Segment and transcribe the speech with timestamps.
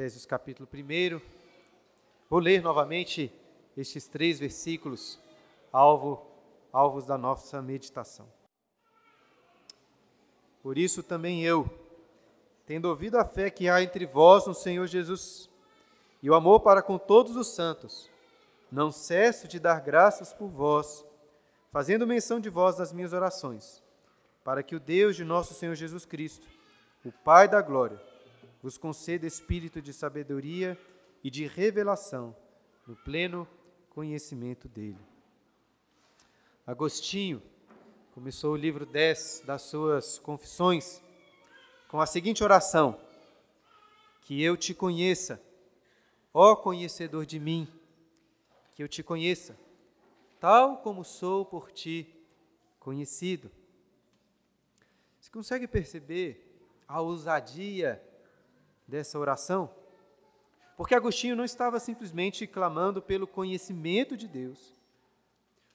[0.00, 1.20] Efésios capítulo 1.
[2.30, 3.30] Vou ler novamente
[3.76, 5.20] estes três versículos,
[5.70, 6.26] alvo,
[6.72, 8.26] alvos da nossa meditação.
[10.62, 11.68] Por isso também eu,
[12.64, 15.50] tendo ouvido a fé que há entre vós no Senhor Jesus
[16.22, 18.08] e o amor para com todos os santos,
[18.72, 21.04] não cesso de dar graças por vós,
[21.70, 23.82] fazendo menção de vós nas minhas orações,
[24.42, 26.46] para que o Deus de nosso Senhor Jesus Cristo,
[27.04, 28.00] o Pai da glória,
[28.62, 30.78] vos conceda espírito de sabedoria
[31.24, 32.36] e de revelação
[32.86, 33.48] no pleno
[33.90, 34.98] conhecimento dele.
[36.66, 37.42] Agostinho
[38.12, 41.02] começou o livro 10 das suas confissões
[41.88, 43.00] com a seguinte oração:
[44.22, 45.42] Que eu te conheça,
[46.32, 47.66] ó conhecedor de mim,
[48.74, 49.58] que eu te conheça,
[50.38, 52.06] tal como sou por ti
[52.78, 53.50] conhecido.
[55.18, 56.46] Você consegue perceber
[56.86, 58.02] a ousadia
[58.90, 59.70] dessa oração?
[60.76, 64.74] Porque Agostinho não estava simplesmente clamando pelo conhecimento de Deus.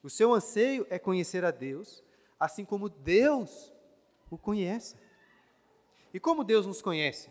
[0.04, 2.04] O seu anseio é conhecer a Deus,
[2.40, 3.74] assim como Deus
[4.30, 4.96] o conhece.
[6.14, 7.30] E como Deus nos conhece?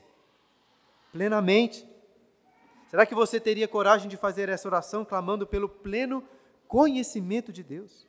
[1.12, 1.88] Plenamente.
[2.88, 6.26] Será que você teria coragem de fazer essa oração clamando pelo pleno
[6.66, 8.06] conhecimento de Deus?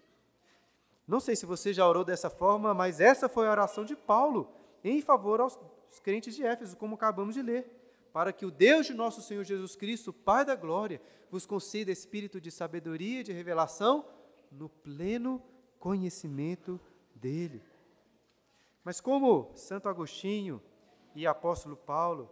[1.07, 4.51] Não sei se você já orou dessa forma, mas essa foi a oração de Paulo
[4.83, 5.57] em favor aos
[5.99, 7.69] crentes de Éfeso, como acabamos de ler,
[8.13, 12.39] para que o Deus de nosso Senhor Jesus Cristo, Pai da glória, vos conceda espírito
[12.39, 14.05] de sabedoria e de revelação
[14.51, 15.41] no pleno
[15.79, 16.79] conhecimento
[17.13, 17.61] dele.
[18.83, 20.61] Mas como Santo Agostinho
[21.13, 22.29] e apóstolo Paulo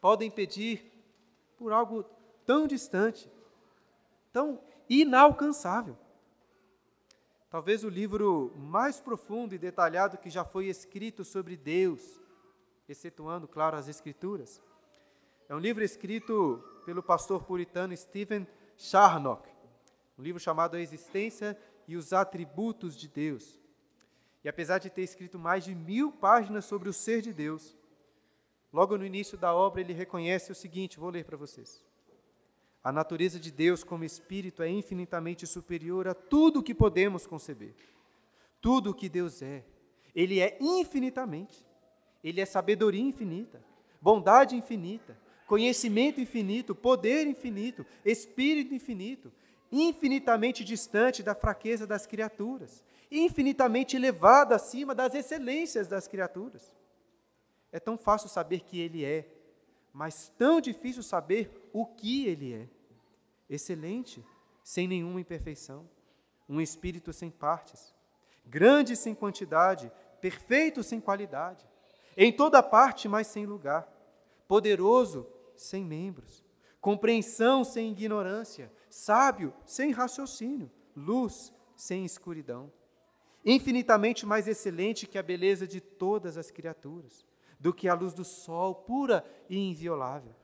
[0.00, 0.92] podem pedir
[1.56, 2.04] por algo
[2.44, 3.30] tão distante,
[4.32, 5.96] tão inalcançável?
[7.56, 12.20] talvez o livro mais profundo e detalhado que já foi escrito sobre Deus,
[12.88, 14.62] excetuando, claro, as Escrituras.
[15.48, 18.46] É um livro escrito pelo pastor puritano Stephen
[18.76, 19.48] Charnock,
[20.18, 21.56] um livro chamado A Existência
[21.86, 23.60] e os Atributos de Deus.
[24.42, 27.76] E apesar de ter escrito mais de mil páginas sobre o ser de Deus,
[28.72, 31.84] logo no início da obra ele reconhece o seguinte: vou ler para vocês.
[32.82, 37.74] A natureza de Deus como Espírito é infinitamente superior a tudo que podemos conceber.
[38.60, 39.64] Tudo o que Deus é,
[40.14, 41.65] Ele é infinitamente.
[42.26, 43.62] Ele é sabedoria infinita,
[44.00, 45.16] bondade infinita,
[45.46, 49.32] conhecimento infinito, poder infinito, Espírito infinito,
[49.70, 52.82] infinitamente distante da fraqueza das criaturas,
[53.12, 56.74] infinitamente elevado acima das excelências das criaturas.
[57.70, 59.24] É tão fácil saber que Ele é,
[59.92, 62.68] mas tão difícil saber o que Ele é
[63.48, 64.20] excelente,
[64.64, 65.88] sem nenhuma imperfeição,
[66.48, 67.94] um espírito sem partes,
[68.44, 71.64] grande sem quantidade, perfeito sem qualidade,
[72.16, 73.86] em toda parte, mas sem lugar,
[74.48, 76.44] poderoso sem membros,
[76.80, 82.72] compreensão sem ignorância, sábio sem raciocínio, luz sem escuridão,
[83.44, 87.24] infinitamente mais excelente que a beleza de todas as criaturas,
[87.60, 90.34] do que a luz do sol, pura e inviolável.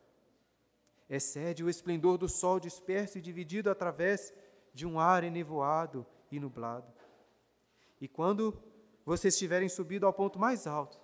[1.09, 4.32] Excede o esplendor do sol disperso e dividido através
[4.72, 6.91] de um ar enevoado e nublado.
[8.00, 8.59] E quando
[9.05, 11.02] vocês tiverem subido ao ponto mais alto,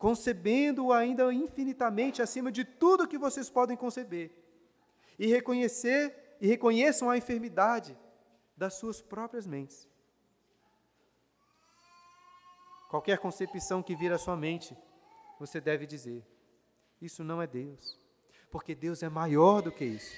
[0.00, 4.32] concebendo-o ainda infinitamente acima de tudo que vocês podem conceber,
[5.16, 7.96] e reconhecer e reconheçam a enfermidade
[8.56, 9.88] das suas próprias mentes.
[12.88, 14.76] Qualquer concepção que vir à sua mente,
[15.38, 16.26] você deve dizer:
[17.00, 18.00] Isso não é Deus
[18.50, 20.14] porque Deus é maior do que isso.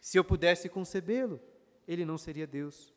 [0.00, 1.40] Se eu pudesse concebê-lo,
[1.86, 2.92] ele não seria Deus,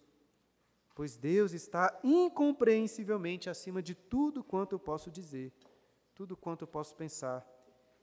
[0.95, 5.53] pois Deus está incompreensivelmente acima de tudo quanto eu posso dizer,
[6.19, 7.47] tudo quanto eu posso pensar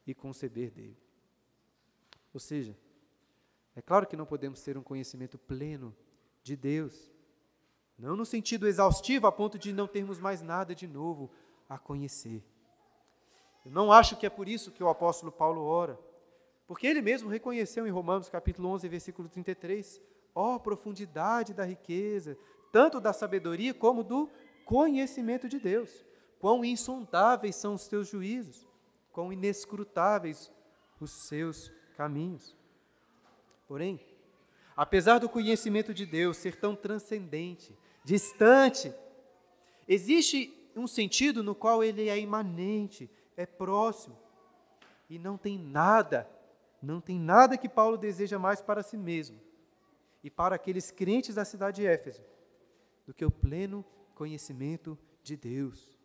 [0.06, 0.96] e conceber dele.
[2.32, 2.74] Ou seja,
[3.74, 5.94] é claro que não podemos ter um conhecimento pleno
[6.42, 7.12] de Deus,
[7.98, 11.30] não no sentido exaustivo a ponto de não termos mais nada de novo
[11.68, 12.42] a conhecer.
[13.66, 16.00] Eu não acho que é por isso que o apóstolo Paulo ora.
[16.66, 20.00] Porque ele mesmo reconheceu em Romanos capítulo 11, versículo 33,
[20.34, 22.38] ó oh, profundidade da riqueza,
[22.72, 24.30] tanto da sabedoria como do
[24.64, 26.05] conhecimento de Deus.
[26.38, 28.66] Quão insondáveis são os teus juízos,
[29.12, 30.52] quão inescrutáveis
[31.00, 32.56] os seus caminhos.
[33.66, 34.00] Porém,
[34.76, 38.92] apesar do conhecimento de Deus ser tão transcendente, distante,
[39.88, 44.16] existe um sentido no qual ele é imanente, é próximo,
[45.08, 46.28] e não tem nada
[46.82, 49.40] não tem nada que Paulo deseja mais para si mesmo
[50.22, 52.22] e para aqueles crentes da cidade de Éfeso
[53.06, 53.84] do que o pleno
[54.14, 55.95] conhecimento de Deus.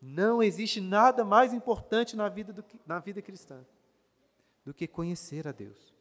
[0.00, 3.64] Não existe nada mais importante na vida, do que, na vida cristã
[4.68, 5.94] do que conhecer a Deus.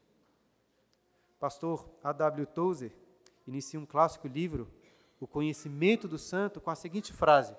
[1.40, 2.46] Pastor A.W.
[2.48, 2.92] Tozer
[3.48, 4.70] inicia um clássico livro,
[5.22, 7.56] O Conhecimento do Santo, com a seguinte frase: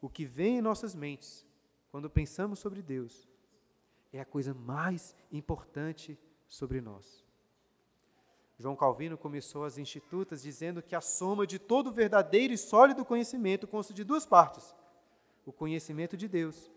[0.00, 1.44] O que vem em nossas mentes
[1.90, 3.28] quando pensamos sobre Deus
[4.12, 6.16] é a coisa mais importante
[6.46, 7.24] sobre nós.
[8.56, 13.66] João Calvino começou as Institutas dizendo que a soma de todo verdadeiro e sólido conhecimento
[13.66, 14.72] consta de duas partes:
[15.46, 16.70] o conhecimento de Deus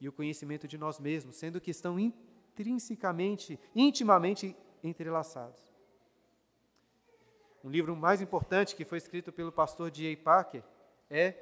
[0.00, 5.60] e o conhecimento de nós mesmos, sendo que estão intrinsecamente, intimamente entrelaçados.
[7.62, 10.16] Um livro mais importante que foi escrito pelo pastor D.A.
[10.16, 10.62] Packer
[11.10, 11.34] é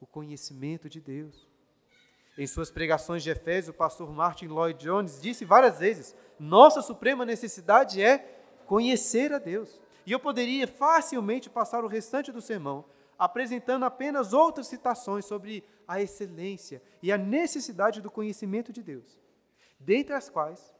[0.00, 1.46] O Conhecimento de Deus.
[2.38, 7.26] Em suas pregações de Efésios, o pastor Martin Lloyd Jones disse várias vezes: nossa suprema
[7.26, 8.18] necessidade é
[8.64, 9.80] conhecer a Deus.
[10.06, 12.84] E eu poderia facilmente passar o restante do sermão
[13.18, 19.18] apresentando apenas outras citações sobre a excelência e a necessidade do conhecimento de Deus,
[19.80, 20.72] dentre as quais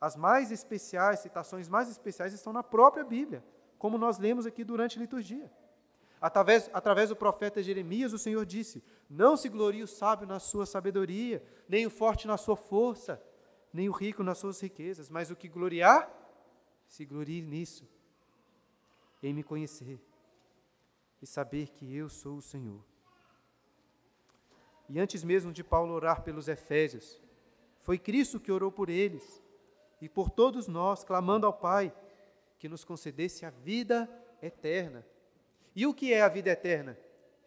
[0.00, 3.44] as mais especiais, citações mais especiais estão na própria Bíblia,
[3.78, 5.50] como nós lemos aqui durante a liturgia.
[6.20, 10.64] Através, através do profeta Jeremias, o Senhor disse: Não se glorie o sábio na sua
[10.64, 13.22] sabedoria, nem o forte na sua força,
[13.72, 16.10] nem o rico nas suas riquezas, mas o que gloriar,
[16.86, 17.86] se glorie nisso,
[19.22, 20.00] em me conhecer
[21.20, 22.84] e saber que eu sou o Senhor.
[24.88, 27.20] E antes mesmo de Paulo orar pelos Efésios,
[27.80, 29.42] foi Cristo que orou por eles
[30.00, 31.94] e por todos nós, clamando ao Pai
[32.58, 34.08] que nos concedesse a vida
[34.42, 35.06] eterna.
[35.74, 36.98] E o que é a vida eterna?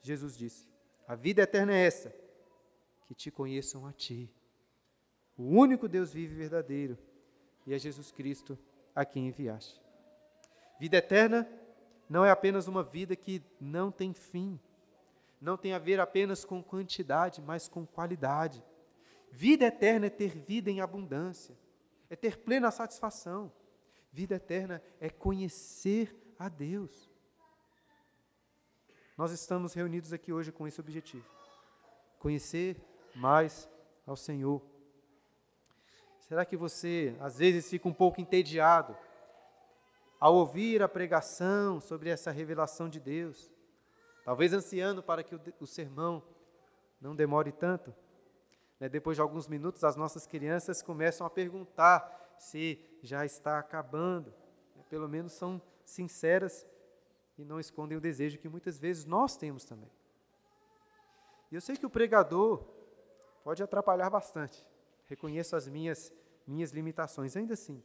[0.02, 0.68] Jesus disse:
[1.08, 2.14] A vida eterna é essa,
[3.06, 4.30] que te conheçam a ti,
[5.38, 6.98] o único Deus vivo e verdadeiro,
[7.66, 8.58] e é Jesus Cristo
[8.96, 9.80] a quem enviaste.
[10.80, 11.48] Vida eterna
[12.10, 14.60] não é apenas uma vida que não tem fim,
[15.42, 18.64] não tem a ver apenas com quantidade, mas com qualidade.
[19.32, 21.56] Vida eterna é ter vida em abundância,
[22.10, 23.52] é ter plena satisfação.
[24.12, 27.10] Vida eterna é conhecer a Deus.
[29.18, 31.26] Nós estamos reunidos aqui hoje com esse objetivo:
[32.20, 32.82] conhecer
[33.14, 33.70] mais
[34.06, 34.62] ao Senhor.
[36.20, 38.98] Será que você, às vezes, fica um pouco entediado
[40.20, 43.52] ao ouvir a pregação sobre essa revelação de Deus?
[44.24, 46.24] Talvez ansiando para que o, o sermão
[47.00, 47.94] não demore tanto.
[48.80, 48.90] Né?
[48.90, 54.34] Depois de alguns minutos, as nossas crianças começam a perguntar se já está acabando.
[54.90, 56.66] Pelo menos são sinceras
[57.38, 59.92] e não escondem o desejo que muitas vezes nós temos também.
[61.52, 62.64] E eu sei que o pregador
[63.44, 64.66] pode atrapalhar bastante.
[65.08, 66.12] Reconheço as minhas
[66.48, 67.36] minhas limitações.
[67.36, 67.84] Ainda assim,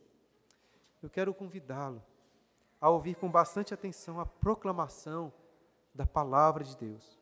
[1.03, 2.03] eu quero convidá-lo
[2.83, 5.33] a ouvir com bastante atenção a proclamação
[5.95, 7.17] da palavra de Deus.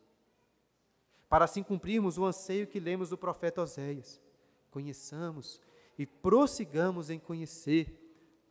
[1.29, 4.19] Para assim cumprirmos o anseio que lemos do profeta Oséias.
[4.71, 5.61] Conheçamos
[5.99, 7.95] e prossigamos em conhecer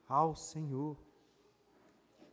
[0.07, 0.95] ao Senhor.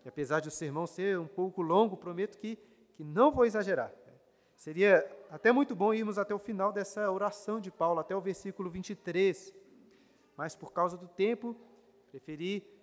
[0.04, 2.58] E apesar de o sermão ser um pouco longo, prometo que,
[2.96, 3.90] que não vou exagerar.
[4.54, 8.68] Seria até muito bom irmos até o final dessa oração de Paulo, até o versículo
[8.68, 9.54] 23.
[10.36, 11.56] Mas por causa do tempo,
[12.10, 12.75] preferi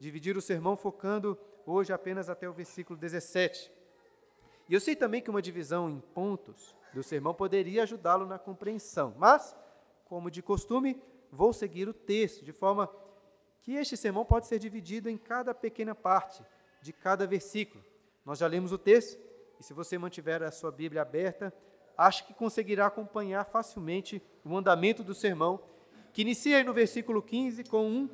[0.00, 3.70] dividir o sermão focando hoje apenas até o versículo 17.
[4.68, 9.14] E eu sei também que uma divisão em pontos do sermão poderia ajudá-lo na compreensão,
[9.18, 9.54] mas,
[10.06, 12.90] como de costume, vou seguir o texto, de forma
[13.62, 16.42] que este sermão pode ser dividido em cada pequena parte
[16.80, 17.84] de cada versículo.
[18.24, 19.20] Nós já lemos o texto,
[19.58, 21.52] e se você mantiver a sua Bíblia aberta,
[21.96, 25.60] acho que conseguirá acompanhar facilmente o andamento do sermão,
[26.12, 28.08] que inicia no versículo 15 com um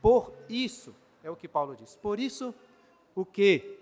[0.00, 0.94] por isso,
[1.26, 1.96] é o que Paulo diz.
[1.96, 2.54] Por isso,
[3.14, 3.78] o que?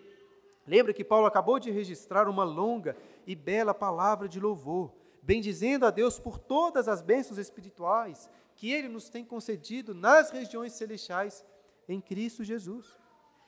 [0.67, 2.97] Lembra que Paulo acabou de registrar uma longa
[3.27, 4.91] e bela palavra de louvor,
[5.23, 10.73] bendizendo a Deus por todas as bênçãos espirituais que ele nos tem concedido nas regiões
[10.73, 11.45] celestiais
[11.87, 12.97] em Cristo Jesus.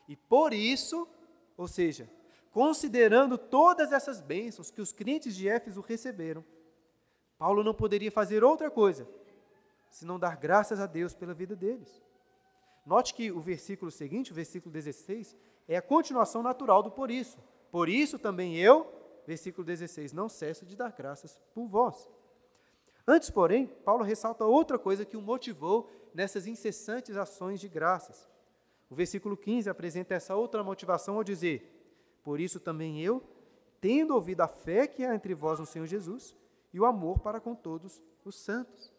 [0.07, 1.09] E por isso,
[1.57, 2.11] ou seja,
[2.53, 6.45] considerando todas essas bênçãos que os crentes de Éfeso receberam,
[7.39, 9.09] Paulo não poderia fazer outra coisa
[9.89, 12.06] senão dar graças a Deus pela vida deles.
[12.87, 15.35] Note que o versículo seguinte, o versículo 16,
[15.67, 17.37] é a continuação natural do por isso.
[17.69, 18.87] Por isso também eu,
[19.27, 22.09] versículo 16, não cesso de dar graças por vós.
[23.05, 28.29] Antes, porém, Paulo ressalta outra coisa que o motivou nessas incessantes ações de graças.
[28.89, 33.21] O versículo 15 apresenta essa outra motivação ao dizer: Por isso também eu,
[33.81, 36.37] tendo ouvido a fé que há entre vós no Senhor Jesus
[36.73, 38.93] e o amor para com todos os santos.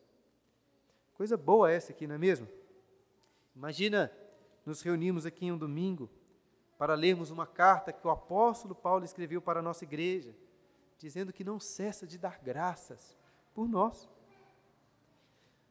[1.14, 2.48] Coisa boa essa aqui, não é mesmo?
[3.58, 4.12] Imagina
[4.64, 6.08] nos reunimos aqui em um domingo
[6.78, 10.36] para lermos uma carta que o apóstolo Paulo escreveu para a nossa igreja,
[11.00, 13.18] dizendo que não cessa de dar graças
[13.56, 14.08] por nós.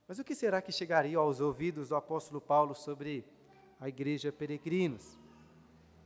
[0.08, 3.24] Mas o que será que chegaria aos ouvidos do apóstolo Paulo sobre
[3.78, 5.16] a igreja peregrinos?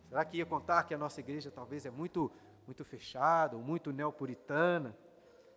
[0.07, 2.31] Será que ia contar que a nossa igreja talvez é muito
[2.67, 4.95] muito fechada, muito neopuritana?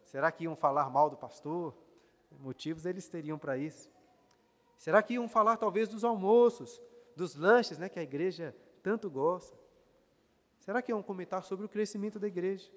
[0.05, 1.75] Será que iam falar mal do pastor?
[2.39, 3.91] Motivos eles teriam para isso.
[4.83, 6.81] Será que iam falar talvez dos almoços,
[7.15, 9.57] dos lanches, né, que a igreja tanto gosta?
[10.59, 12.69] Será que iam comentar sobre o crescimento da igreja?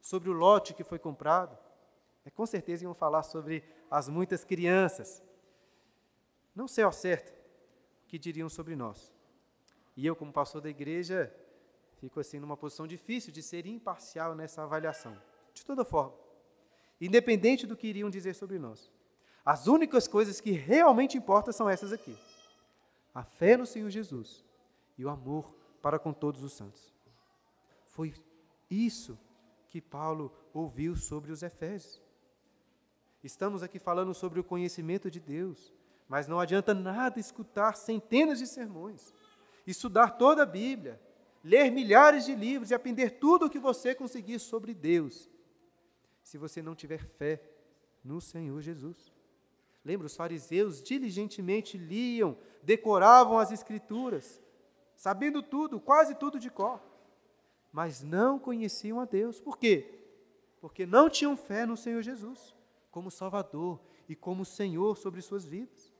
[0.00, 1.56] Sobre o lote que foi comprado?
[2.24, 5.22] É, com certeza iam falar sobre as muitas crianças.
[6.56, 7.30] Não sei ao certo
[8.02, 9.14] o que diriam sobre nós.
[9.96, 11.32] E eu, como pastor da igreja,
[12.00, 15.16] fico assim numa posição difícil de ser imparcial nessa avaliação.
[15.52, 16.16] De toda forma,
[17.00, 18.90] independente do que iriam dizer sobre nós,
[19.44, 22.16] as únicas coisas que realmente importam são essas aqui:
[23.14, 24.44] a fé no Senhor Jesus
[24.96, 26.94] e o amor para com todos os santos.
[27.86, 28.14] Foi
[28.70, 29.18] isso
[29.68, 32.02] que Paulo ouviu sobre os Efésios.
[33.22, 35.72] Estamos aqui falando sobre o conhecimento de Deus,
[36.08, 39.14] mas não adianta nada escutar centenas de sermões,
[39.66, 41.00] estudar toda a Bíblia,
[41.42, 45.30] ler milhares de livros e aprender tudo o que você conseguir sobre Deus,
[46.22, 47.42] se você não tiver fé
[48.02, 49.13] no Senhor Jesus.
[49.84, 54.40] Lembra, os fariseus diligentemente liam, decoravam as Escrituras,
[54.96, 56.80] sabendo tudo, quase tudo de cor,
[57.72, 59.40] mas não conheciam a Deus.
[59.40, 60.00] Por quê?
[60.60, 62.54] Porque não tinham fé no Senhor Jesus
[62.90, 65.92] como Salvador e como Senhor sobre suas vidas.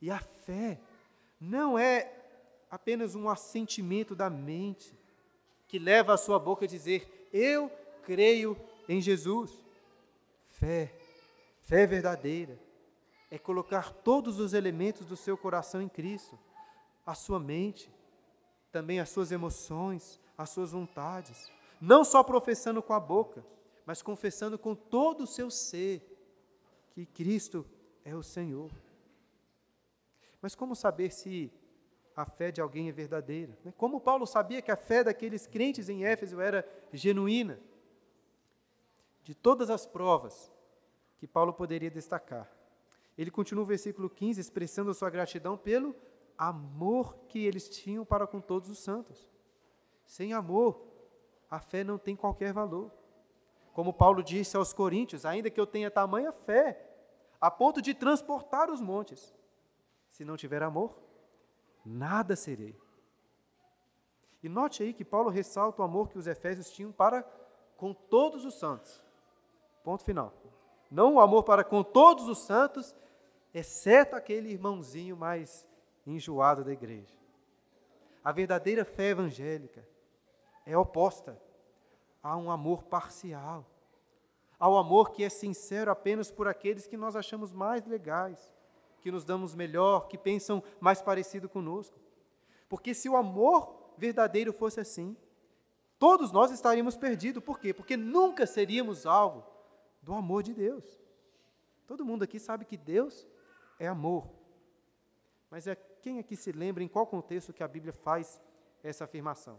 [0.00, 0.80] E a fé
[1.40, 2.10] não é
[2.70, 4.96] apenas um assentimento da mente
[5.66, 7.70] que leva a sua boca a dizer: Eu
[8.04, 8.56] creio
[8.88, 9.52] em Jesus.
[10.48, 10.94] Fé,
[11.62, 12.58] fé verdadeira,
[13.30, 16.38] é colocar todos os elementos do seu coração em Cristo,
[17.06, 17.92] a sua mente,
[18.72, 23.44] também as suas emoções, as suas vontades, não só professando com a boca,
[23.86, 26.06] mas confessando com todo o seu ser
[26.90, 27.64] que Cristo
[28.04, 28.70] é o Senhor.
[30.42, 31.52] Mas como saber se
[32.16, 33.56] a fé de alguém é verdadeira?
[33.64, 33.72] Né?
[33.76, 37.60] Como Paulo sabia que a fé daqueles crentes em Éfeso era genuína?
[39.22, 40.50] De todas as provas
[41.18, 42.50] que Paulo poderia destacar,
[43.20, 45.94] ele continua o versículo 15 expressando a sua gratidão pelo
[46.38, 49.28] amor que eles tinham para com todos os santos.
[50.06, 50.82] Sem amor,
[51.50, 52.90] a fé não tem qualquer valor.
[53.74, 56.82] Como Paulo disse aos Coríntios: ainda que eu tenha tamanha fé,
[57.40, 59.34] a ponto de transportar os montes,
[60.08, 60.98] se não tiver amor,
[61.84, 62.74] nada serei.
[64.42, 67.22] E note aí que Paulo ressalta o amor que os Efésios tinham para
[67.76, 69.02] com todos os santos.
[69.84, 70.32] Ponto final.
[70.90, 72.94] Não o amor para com todos os santos,
[73.52, 75.68] exceto aquele irmãozinho mais
[76.06, 77.18] enjoado da igreja.
[78.22, 79.86] A verdadeira fé evangélica
[80.66, 81.40] é oposta
[82.22, 83.66] a um amor parcial,
[84.58, 88.52] ao amor que é sincero apenas por aqueles que nós achamos mais legais,
[89.00, 91.98] que nos damos melhor, que pensam mais parecido conosco.
[92.68, 95.16] Porque se o amor verdadeiro fosse assim,
[95.98, 97.42] todos nós estaríamos perdidos.
[97.42, 97.72] Por quê?
[97.72, 99.44] Porque nunca seríamos alvo
[100.02, 101.00] do amor de Deus.
[101.86, 103.26] Todo mundo aqui sabe que Deus
[103.80, 104.28] é amor.
[105.50, 108.40] Mas é quem aqui se lembra em qual contexto que a Bíblia faz
[108.84, 109.58] essa afirmação?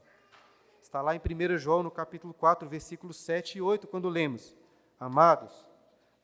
[0.82, 4.56] Está lá em 1 João, no capítulo 4, versículos 7 e 8, quando lemos:
[5.00, 5.68] Amados,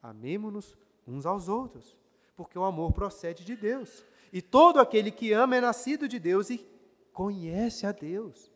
[0.02, 1.98] amemo-nos uns aos outros,
[2.36, 4.06] porque o amor procede de Deus.
[4.32, 6.66] E todo aquele que ama é nascido de Deus e
[7.12, 8.52] conhece a Deus.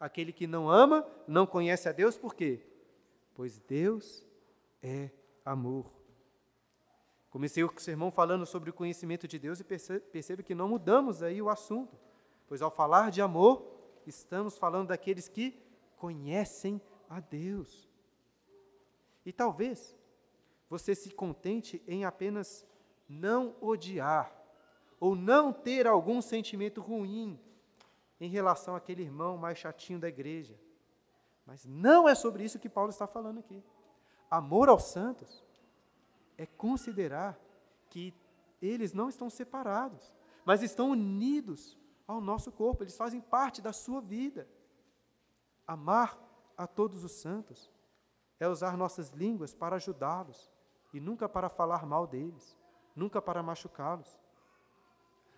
[0.00, 2.60] Aquele que não ama não conhece a Deus, por quê?
[3.34, 4.26] Pois Deus
[4.82, 5.10] é
[5.44, 6.03] amor.
[7.34, 11.42] Comecei o sermão falando sobre o conhecimento de Deus e percebe que não mudamos aí
[11.42, 11.98] o assunto,
[12.46, 13.66] pois ao falar de amor,
[14.06, 15.60] estamos falando daqueles que
[15.96, 17.90] conhecem a Deus.
[19.26, 19.96] E talvez
[20.70, 22.64] você se contente em apenas
[23.08, 24.32] não odiar
[25.00, 27.36] ou não ter algum sentimento ruim
[28.20, 30.56] em relação àquele irmão mais chatinho da igreja.
[31.44, 33.60] Mas não é sobre isso que Paulo está falando aqui.
[34.30, 35.43] Amor aos santos
[36.36, 37.38] é considerar
[37.88, 38.14] que
[38.60, 40.12] eles não estão separados,
[40.44, 44.48] mas estão unidos ao nosso corpo, eles fazem parte da sua vida.
[45.66, 46.18] Amar
[46.56, 47.70] a todos os santos
[48.38, 50.50] é usar nossas línguas para ajudá-los
[50.92, 52.56] e nunca para falar mal deles,
[52.94, 54.20] nunca para machucá-los.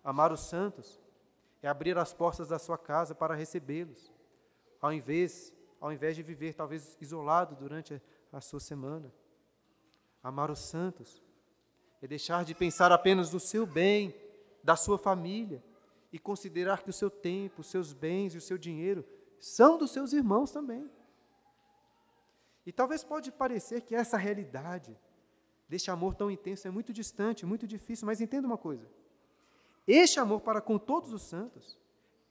[0.03, 1.01] Amar os santos
[1.63, 4.13] é abrir as portas da sua casa para recebê-los,
[4.81, 8.01] ao invés, ao invés de viver talvez isolado durante
[8.33, 9.13] a sua semana.
[10.27, 11.23] Amar os santos
[12.03, 14.13] é deixar de pensar apenas no seu bem,
[14.61, 15.63] da sua família,
[16.13, 19.07] e considerar que o seu tempo, os seus bens e o seu dinheiro
[19.39, 20.91] são dos seus irmãos também.
[22.67, 24.99] E talvez pode parecer que essa realidade
[25.69, 28.85] deste amor tão intenso é muito distante, muito difícil, mas entenda uma coisa:
[29.87, 31.79] este amor para com todos os santos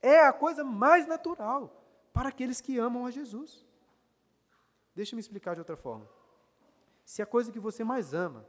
[0.02, 3.66] é a coisa mais natural para aqueles que amam a Jesus.
[4.94, 6.15] Deixa-me explicar de outra forma.
[7.06, 8.46] Se a coisa que você mais ama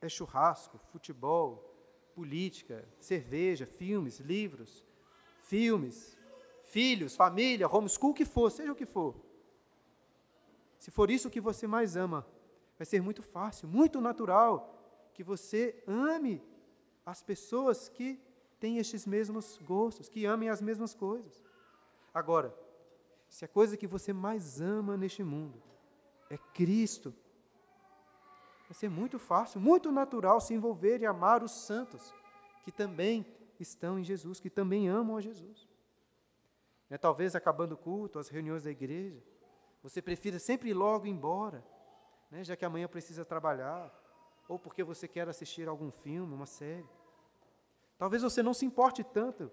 [0.00, 1.64] é churrasco, futebol,
[2.14, 4.84] política, cerveja, filmes, livros,
[5.40, 6.16] filmes,
[6.62, 9.16] filhos, família, homeschool, o que for, seja o que for.
[10.78, 12.26] Se for isso que você mais ama,
[12.76, 14.74] vai ser muito fácil, muito natural
[15.14, 16.42] que você ame
[17.04, 18.20] as pessoas que
[18.60, 21.42] têm estes mesmos gostos, que amem as mesmas coisas.
[22.12, 22.54] Agora,
[23.28, 25.62] se a coisa que você mais ama neste mundo
[26.30, 27.14] é Cristo,
[28.68, 32.14] vai ser muito fácil, muito natural se envolver e amar os santos
[32.62, 33.26] que também
[33.58, 35.66] estão em Jesus, que também amam a Jesus.
[36.90, 39.22] É, talvez acabando o culto, as reuniões da igreja,
[39.82, 41.64] você prefira sempre ir logo embora,
[42.30, 43.90] né, já que amanhã precisa trabalhar,
[44.46, 46.88] ou porque você quer assistir algum filme, uma série.
[47.96, 49.50] Talvez você não se importe tanto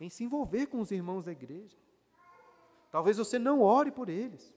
[0.00, 1.76] em se envolver com os irmãos da igreja.
[2.90, 4.52] Talvez você não ore por eles,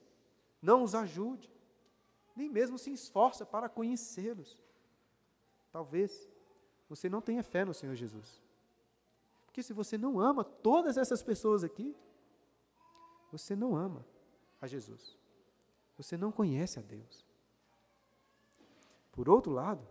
[0.61, 1.51] não os ajude,
[2.37, 4.57] nem mesmo se esforça para conhecê-los.
[5.71, 6.29] Talvez
[6.87, 8.41] você não tenha fé no Senhor Jesus.
[9.45, 11.95] Porque se você não ama todas essas pessoas aqui,
[13.31, 14.05] você não ama
[14.61, 15.17] a Jesus.
[15.97, 17.25] Você não conhece a Deus.
[19.11, 19.85] Por outro lado,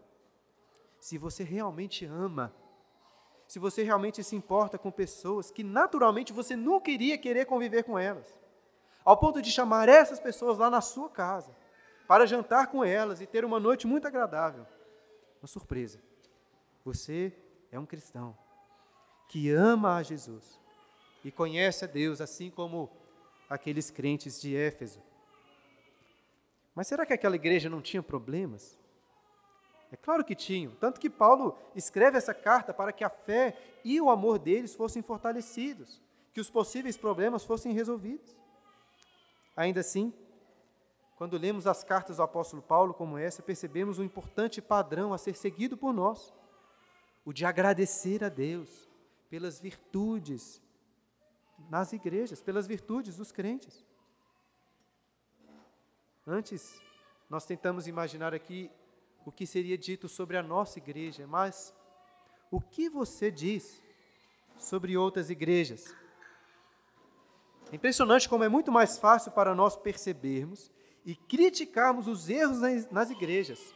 [1.00, 2.54] se você realmente ama,
[3.46, 7.98] se você realmente se importa com pessoas que naturalmente você nunca iria querer conviver com
[7.98, 8.40] elas,
[9.04, 11.54] ao ponto de chamar essas pessoas lá na sua casa,
[12.06, 14.66] para jantar com elas e ter uma noite muito agradável,
[15.40, 16.00] uma surpresa.
[16.84, 17.32] Você
[17.70, 18.36] é um cristão
[19.28, 20.60] que ama a Jesus
[21.24, 22.90] e conhece a Deus, assim como
[23.50, 25.02] aqueles crentes de Éfeso.
[26.74, 28.78] Mas será que aquela igreja não tinha problemas?
[29.90, 34.00] É claro que tinham, tanto que Paulo escreve essa carta para que a fé e
[34.00, 38.36] o amor deles fossem fortalecidos, que os possíveis problemas fossem resolvidos.
[39.56, 40.12] Ainda assim,
[41.16, 45.34] quando lemos as cartas do apóstolo Paulo como essa, percebemos um importante padrão a ser
[45.34, 46.32] seguido por nós:
[47.24, 48.86] o de agradecer a Deus
[49.30, 50.62] pelas virtudes
[51.70, 53.84] nas igrejas, pelas virtudes dos crentes.
[56.26, 56.80] Antes,
[57.30, 58.70] nós tentamos imaginar aqui
[59.24, 61.74] o que seria dito sobre a nossa igreja, mas
[62.50, 63.82] o que você diz
[64.58, 65.94] sobre outras igrejas?
[67.72, 70.70] É impressionante como é muito mais fácil para nós percebermos
[71.06, 72.58] e criticarmos os erros
[72.90, 73.72] nas igrejas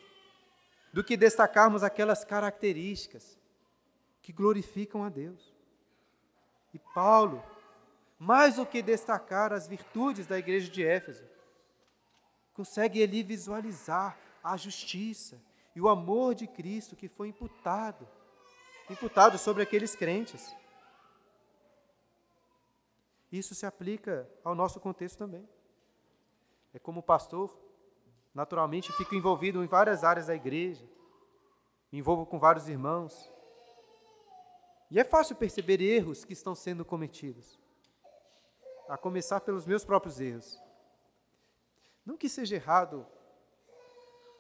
[0.93, 3.39] do que destacarmos aquelas características
[4.21, 5.55] que glorificam a Deus.
[6.75, 7.41] E Paulo,
[8.19, 11.25] mais do que destacar as virtudes da igreja de Éfeso,
[12.53, 15.41] consegue ali visualizar a justiça
[15.75, 18.09] e o amor de Cristo que foi imputado,
[18.91, 20.53] imputado sobre aqueles crentes.
[23.31, 25.49] Isso se aplica ao nosso contexto também.
[26.73, 27.51] É como pastor,
[28.35, 30.89] naturalmente fico envolvido em várias áreas da igreja,
[31.91, 33.33] me envolvo com vários irmãos,
[34.91, 37.59] e é fácil perceber erros que estão sendo cometidos,
[38.89, 40.61] a começar pelos meus próprios erros.
[42.05, 43.07] Não que seja errado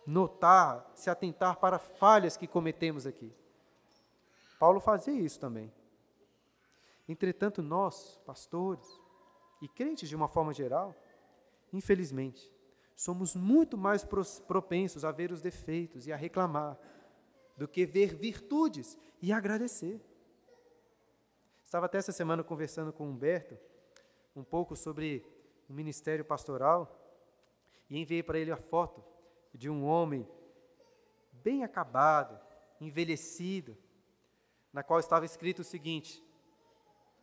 [0.06, 3.32] notar, se atentar para falhas que cometemos aqui.
[4.58, 5.72] Paulo fazia isso também.
[7.08, 8.86] Entretanto, nós, pastores
[9.62, 10.94] e crentes de uma forma geral,
[11.72, 12.52] infelizmente,
[12.94, 14.04] somos muito mais
[14.46, 16.78] propensos a ver os defeitos e a reclamar
[17.56, 20.00] do que ver virtudes e agradecer.
[21.64, 23.56] Estava até essa semana conversando com o Humberto
[24.34, 25.24] um pouco sobre
[25.68, 27.00] o ministério pastoral
[27.88, 29.04] e enviei para ele a foto
[29.54, 30.28] de um homem
[31.32, 32.38] bem acabado,
[32.80, 33.76] envelhecido,
[34.72, 36.24] na qual estava escrito o seguinte: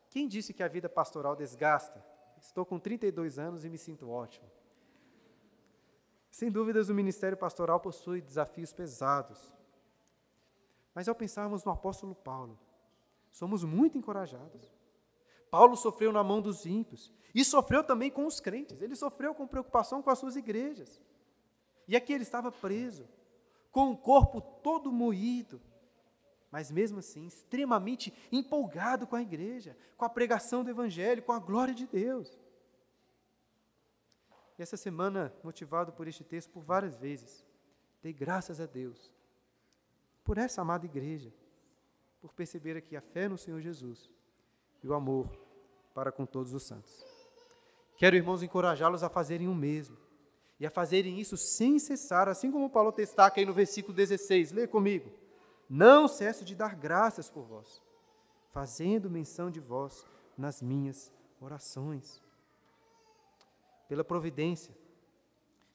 [0.10, 2.04] Quem disse que a vida pastoral desgasta?
[2.40, 4.48] Estou com 32 anos e me sinto ótimo.
[6.30, 9.52] Sem dúvidas, o ministério pastoral possui desafios pesados.
[10.94, 12.60] Mas ao pensarmos no apóstolo Paulo,
[13.32, 14.72] somos muito encorajados.
[15.50, 18.82] Paulo sofreu na mão dos ímpios e sofreu também com os crentes.
[18.82, 21.02] Ele sofreu com preocupação com as suas igrejas.
[21.88, 23.08] E aqui ele estava preso,
[23.72, 25.62] com o corpo todo moído,
[26.52, 31.40] mas mesmo assim extremamente empolgado com a igreja, com a pregação do evangelho, com a
[31.40, 32.38] glória de Deus.
[34.58, 37.46] E essa semana, motivado por este texto por várias vezes,
[38.02, 39.12] dei graças a Deus
[40.24, 41.32] por essa amada igreja
[42.20, 44.10] por perceber aqui a fé no Senhor Jesus
[44.84, 45.30] e o amor
[45.94, 47.06] para com todos os santos.
[47.96, 49.98] Quero, irmãos, encorajá-los a fazerem o mesmo
[50.60, 54.52] e a fazerem isso sem cessar, assim como Paulo destaca aí no versículo 16.
[54.52, 55.12] Lê comigo.
[55.70, 57.82] Não cesso de dar graças por vós,
[58.52, 60.06] fazendo menção de vós
[60.38, 62.22] nas minhas orações.
[63.88, 64.76] Pela providência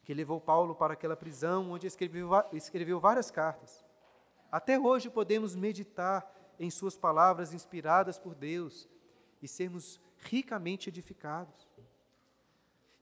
[0.04, 3.84] que levou Paulo para aquela prisão onde escreveu, escreveu várias cartas.
[4.50, 8.88] Até hoje podemos meditar em Suas palavras inspiradas por Deus
[9.40, 11.68] e sermos ricamente edificados.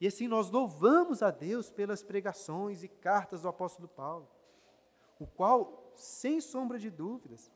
[0.00, 4.28] E assim nós louvamos a Deus pelas pregações e cartas do apóstolo Paulo,
[5.18, 7.50] o qual, sem sombra de dúvidas,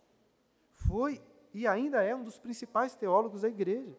[0.75, 3.97] foi e ainda é um dos principais teólogos da igreja.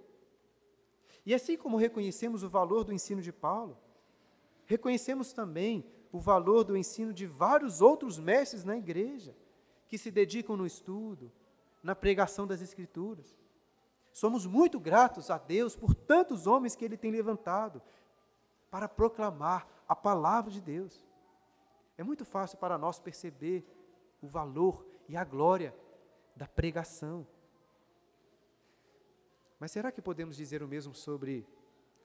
[1.25, 3.77] E assim como reconhecemos o valor do ensino de Paulo,
[4.65, 9.35] reconhecemos também o valor do ensino de vários outros mestres na igreja,
[9.87, 11.31] que se dedicam no estudo,
[11.81, 13.37] na pregação das Escrituras.
[14.11, 17.81] Somos muito gratos a Deus por tantos homens que Ele tem levantado,
[18.71, 21.05] para proclamar a palavra de Deus.
[21.97, 23.65] É muito fácil para nós perceber
[24.25, 25.75] o valor e a glória
[26.35, 27.25] da pregação.
[29.59, 31.47] Mas será que podemos dizer o mesmo sobre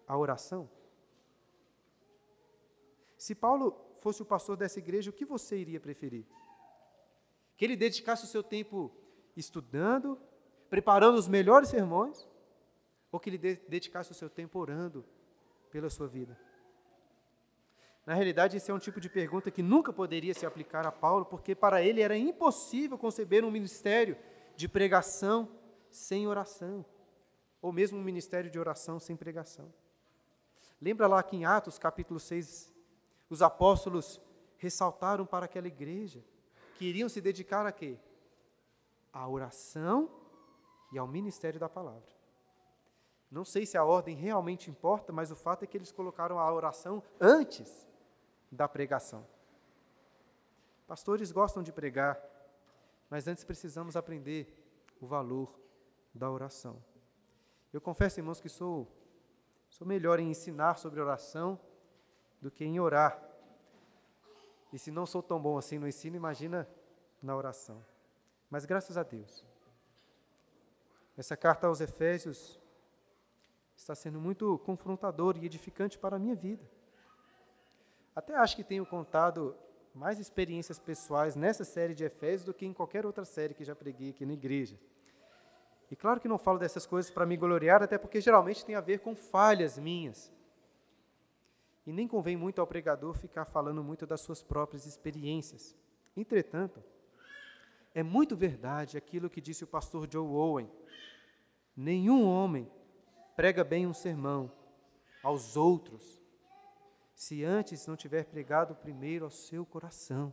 [0.06, 0.70] a oração?
[3.16, 6.26] Se Paulo fosse o pastor dessa igreja, o que você iria preferir?
[7.56, 8.90] Que ele dedicasse o seu tempo
[9.36, 10.18] estudando,
[10.68, 12.26] preparando os melhores sermões,
[13.10, 15.04] ou que ele dedicasse o seu tempo orando
[15.70, 16.38] pela sua vida?
[18.10, 21.24] Na realidade, esse é um tipo de pergunta que nunca poderia se aplicar a Paulo,
[21.24, 24.18] porque para ele era impossível conceber um ministério
[24.56, 25.48] de pregação
[25.88, 26.84] sem oração,
[27.62, 29.72] ou mesmo um ministério de oração sem pregação.
[30.82, 32.74] Lembra lá que em Atos capítulo 6,
[33.28, 34.20] os apóstolos
[34.58, 36.20] ressaltaram para aquela igreja
[36.78, 37.96] que iriam se dedicar a quê?
[39.12, 40.10] À oração
[40.92, 42.10] e ao ministério da palavra.
[43.30, 46.52] Não sei se a ordem realmente importa, mas o fato é que eles colocaram a
[46.52, 47.88] oração antes
[48.50, 49.26] da pregação.
[50.86, 52.20] Pastores gostam de pregar,
[53.08, 54.56] mas antes precisamos aprender
[55.00, 55.58] o valor
[56.14, 56.82] da oração.
[57.72, 58.90] Eu confesso, irmãos, que sou,
[59.68, 61.60] sou melhor em ensinar sobre oração
[62.40, 63.22] do que em orar.
[64.72, 66.68] E se não sou tão bom assim no ensino, imagina
[67.22, 67.84] na oração.
[68.48, 69.44] Mas graças a Deus.
[71.16, 72.60] Essa carta aos Efésios
[73.76, 76.68] está sendo muito confrontadora e edificante para a minha vida.
[78.20, 79.56] Até acho que tenho contado
[79.94, 83.74] mais experiências pessoais nessa série de Efésios do que em qualquer outra série que já
[83.74, 84.78] preguei aqui na igreja.
[85.90, 88.80] E claro que não falo dessas coisas para me gloriar, até porque geralmente tem a
[88.82, 90.30] ver com falhas minhas.
[91.86, 95.74] E nem convém muito ao pregador ficar falando muito das suas próprias experiências.
[96.14, 96.84] Entretanto,
[97.94, 100.70] é muito verdade aquilo que disse o pastor Joe Owen:
[101.74, 102.70] nenhum homem
[103.34, 104.52] prega bem um sermão
[105.22, 106.19] aos outros
[107.20, 110.32] se antes não tiver pregado primeiro ao seu coração.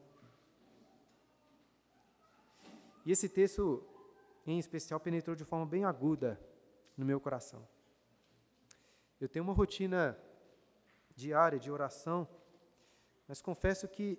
[3.05, 3.85] E esse texto,
[4.45, 6.39] em especial, penetrou de forma bem aguda
[6.95, 7.67] no meu coração.
[9.19, 10.17] Eu tenho uma rotina
[11.13, 12.25] diária de oração,
[13.27, 14.17] mas confesso que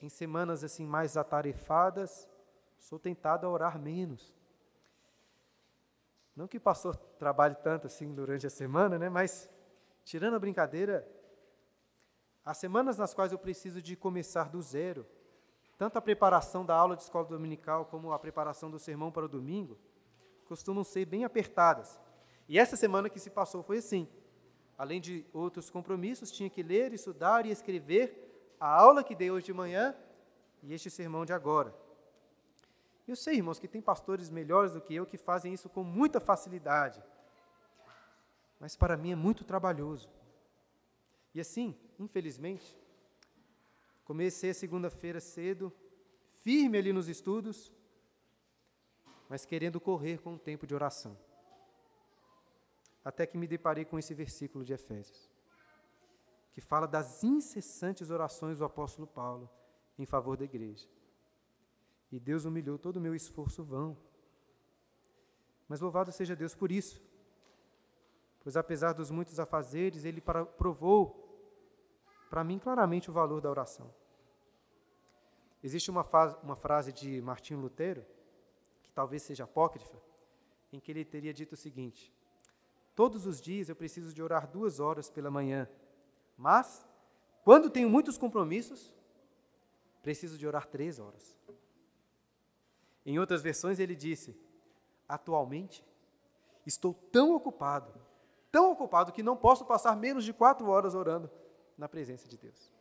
[0.00, 2.28] em semanas assim mais atarefadas,
[2.80, 4.34] sou tentado a orar menos.
[6.34, 9.48] Não que o pastor trabalhe tanto assim durante a semana, né, mas
[10.02, 11.08] tirando a brincadeira,
[12.44, 15.06] Há semanas nas quais eu preciso de começar do zero,
[15.78, 19.28] tanto a preparação da aula de escola dominical como a preparação do sermão para o
[19.28, 19.78] domingo,
[20.46, 22.00] costumam ser bem apertadas.
[22.48, 24.08] E essa semana que se passou foi assim.
[24.76, 29.46] Além de outros compromissos, tinha que ler, estudar e escrever a aula que dei hoje
[29.46, 29.94] de manhã
[30.62, 31.74] e este sermão de agora.
[33.06, 36.20] Eu sei, irmãos, que tem pastores melhores do que eu que fazem isso com muita
[36.20, 37.02] facilidade.
[38.60, 40.08] Mas para mim é muito trabalhoso.
[41.34, 42.78] E assim, infelizmente,
[44.04, 45.72] comecei a segunda-feira cedo,
[46.42, 47.72] firme ali nos estudos,
[49.28, 51.16] mas querendo correr com o tempo de oração.
[53.04, 55.30] Até que me deparei com esse versículo de Efésios,
[56.52, 59.48] que fala das incessantes orações do apóstolo Paulo
[59.98, 60.86] em favor da igreja.
[62.10, 63.96] E Deus humilhou todo o meu esforço vão.
[65.66, 67.00] Mas louvado seja Deus por isso,
[68.40, 71.21] pois apesar dos muitos afazeres, ele provou
[72.32, 73.92] para mim claramente o valor da oração.
[75.62, 76.02] Existe uma,
[76.42, 78.06] uma frase de Martinho Lutero,
[78.82, 79.98] que talvez seja apócrifa,
[80.72, 82.10] em que ele teria dito o seguinte:
[82.94, 85.68] Todos os dias eu preciso de orar duas horas pela manhã,
[86.34, 86.86] mas,
[87.44, 88.94] quando tenho muitos compromissos,
[90.02, 91.38] preciso de orar três horas.
[93.04, 94.34] Em outras versões, ele disse:
[95.06, 95.84] Atualmente,
[96.64, 97.92] estou tão ocupado,
[98.50, 101.30] tão ocupado, que não posso passar menos de quatro horas orando
[101.82, 102.72] na presença de Deus.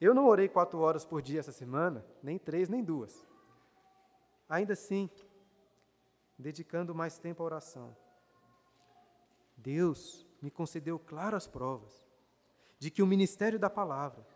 [0.00, 3.28] Eu não orei quatro horas por dia essa semana, nem três, nem duas.
[4.48, 5.10] Ainda assim,
[6.38, 7.94] dedicando mais tempo à oração,
[9.54, 12.02] Deus me concedeu claras provas
[12.78, 14.26] de que o ministério da palavra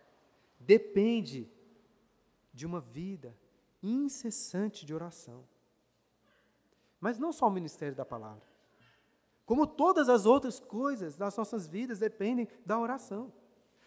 [0.61, 1.50] depende
[2.53, 3.35] de uma vida
[3.83, 5.42] incessante de oração.
[7.00, 8.46] Mas não só o ministério da palavra.
[9.46, 13.33] Como todas as outras coisas das nossas vidas dependem da oração.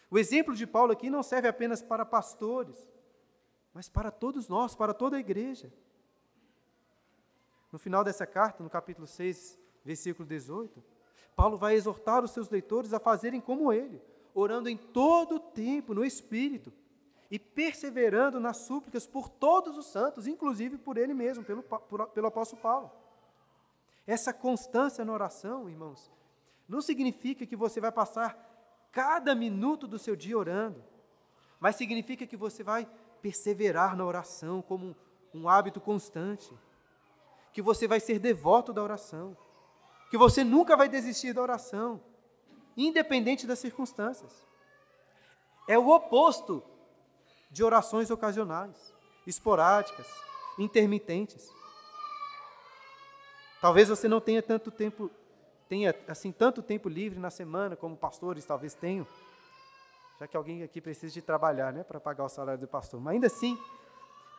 [0.09, 2.89] O exemplo de Paulo aqui não serve apenas para pastores,
[3.73, 5.71] mas para todos nós, para toda a igreja.
[7.71, 10.83] No final dessa carta, no capítulo 6, versículo 18,
[11.35, 14.01] Paulo vai exortar os seus leitores a fazerem como ele,
[14.33, 16.71] orando em todo o tempo no Espírito
[17.29, 22.27] e perseverando nas súplicas por todos os santos, inclusive por ele mesmo, pelo, por, pelo
[22.27, 22.91] apóstolo Paulo.
[24.05, 26.09] Essa constância na oração, irmãos,
[26.67, 28.46] não significa que você vai passar
[28.97, 30.83] cada minuto do seu dia orando,
[31.59, 32.89] mas significa que você vai
[33.21, 34.95] perseverar na oração como
[35.31, 36.51] um, hábito constante,
[37.53, 39.37] que você vai ser devoto da oração,
[40.09, 42.01] que você nunca vai desistir da oração,
[42.75, 44.43] independente das circunstâncias.
[45.67, 46.63] É o oposto
[47.51, 48.95] de orações ocasionais,
[49.27, 50.07] esporádicas,
[50.57, 51.47] intermitentes.
[53.61, 55.11] Talvez você não tenha tanto tempo
[55.67, 59.05] tenha assim tanto tempo livre na semana como pastores talvez tenham,
[60.19, 62.99] já que alguém aqui precisa de trabalhar, né, para pagar o salário do pastor.
[62.99, 63.57] Mas ainda assim,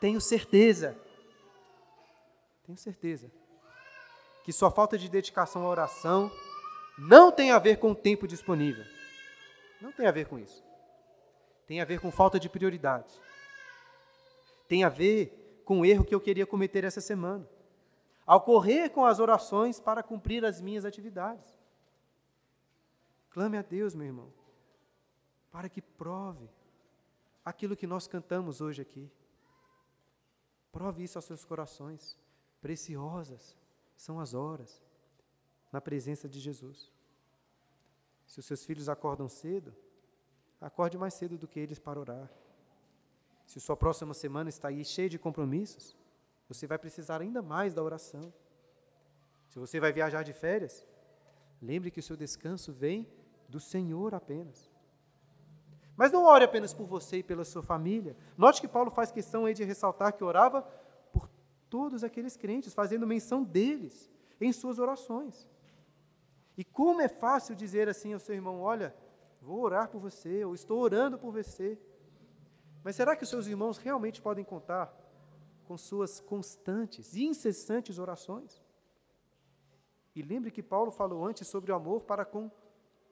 [0.01, 0.97] tenho certeza,
[2.65, 3.31] tenho certeza
[4.45, 6.31] que sua falta de dedicação à oração
[6.99, 8.85] não tem a ver com o tempo disponível.
[9.81, 10.65] Não tem a ver com isso.
[11.67, 13.13] Tem a ver com falta de prioridade.
[14.67, 17.47] Tem a ver com o erro que eu queria cometer essa semana
[18.29, 21.59] ao correr com as orações para cumprir as minhas atividades.
[23.31, 24.31] Clame a Deus, meu irmão,
[25.51, 26.47] para que prove
[27.43, 29.11] aquilo que nós cantamos hoje aqui.
[30.71, 32.19] Prove isso aos seus corações.
[32.61, 33.57] Preciosas
[33.97, 34.83] são as horas
[35.73, 36.93] na presença de Jesus.
[38.27, 39.75] Se os seus filhos acordam cedo,
[40.61, 42.31] acorde mais cedo do que eles para orar.
[43.47, 45.97] Se sua próxima semana está aí cheia de compromissos,
[46.49, 48.33] você vai precisar ainda mais da oração.
[49.49, 50.85] Se você vai viajar de férias,
[51.61, 53.07] lembre que o seu descanso vem
[53.49, 54.71] do Senhor apenas.
[55.97, 58.17] Mas não ore apenas por você e pela sua família.
[58.37, 60.63] Note que Paulo faz questão aí de ressaltar que orava
[61.13, 61.29] por
[61.69, 65.49] todos aqueles crentes, fazendo menção deles em suas orações.
[66.57, 68.95] E como é fácil dizer assim ao seu irmão: Olha,
[69.43, 71.79] vou orar por você, ou estou orando por você.
[72.85, 74.95] Mas será que os seus irmãos realmente podem contar
[75.69, 78.65] com suas constantes e incessantes orações.
[80.15, 82.51] E lembre que Paulo falou antes sobre o amor para com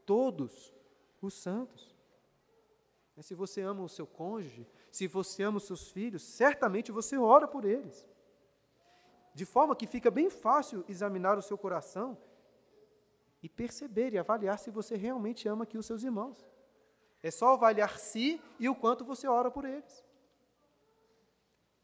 [0.06, 0.74] todos
[1.20, 1.94] os santos.
[3.20, 7.46] Se você ama o seu cônjuge, se você ama os seus filhos, certamente você ora
[7.46, 8.08] por eles.
[9.34, 12.16] De forma que fica bem fácil examinar o seu coração
[13.42, 16.48] e perceber e avaliar se você realmente ama aqui os seus irmãos.
[17.22, 20.05] É só avaliar si e o quanto você ora por eles.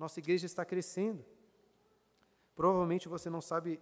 [0.02, 1.24] Nossa igreja está crescendo.
[2.56, 3.80] Provavelmente você não sabe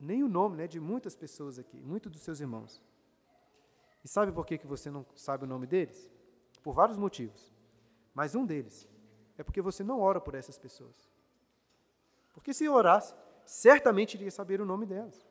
[0.00, 2.82] nem o nome né, de muitas pessoas aqui, muitos dos seus irmãos.
[4.02, 6.10] E sabe por que, que você não sabe o nome deles?
[6.62, 7.52] Por vários motivos.
[8.14, 8.88] Mas um deles
[9.36, 11.06] é porque você não ora por essas pessoas.
[12.32, 15.28] Porque se orasse, certamente iria saber o nome delas.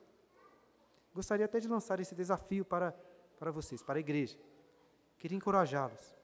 [1.12, 2.92] Gostaria até de lançar esse desafio para,
[3.40, 4.38] para vocês, para a igreja.
[5.18, 6.16] Queria encorajá-los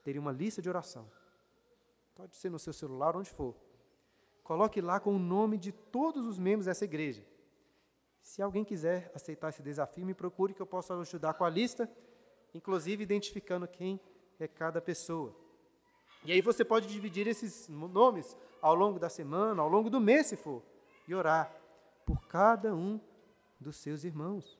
[0.00, 1.08] a terem uma lista de oração
[2.14, 3.54] Pode ser no seu celular, onde for.
[4.42, 7.24] Coloque lá com o nome de todos os membros dessa igreja.
[8.22, 11.90] Se alguém quiser aceitar esse desafio, me procure que eu possa ajudar com a lista,
[12.54, 14.00] inclusive identificando quem
[14.38, 15.34] é cada pessoa.
[16.24, 20.28] E aí você pode dividir esses nomes ao longo da semana, ao longo do mês,
[20.28, 20.62] se for,
[21.06, 21.54] e orar
[22.06, 23.00] por cada um
[23.60, 24.58] dos seus irmãos.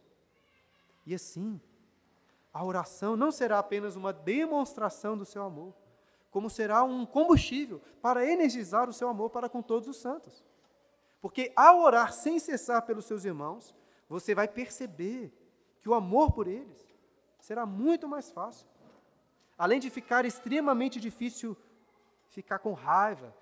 [1.06, 1.60] E assim,
[2.52, 5.74] a oração não será apenas uma demonstração do seu amor,
[6.34, 10.44] como será um combustível para energizar o seu amor para com todos os santos.
[11.20, 13.72] Porque ao orar sem cessar pelos seus irmãos,
[14.08, 15.32] você vai perceber
[15.80, 16.84] que o amor por eles
[17.40, 18.66] será muito mais fácil.
[19.56, 21.56] Além de ficar extremamente difícil
[22.30, 23.32] ficar com raiva,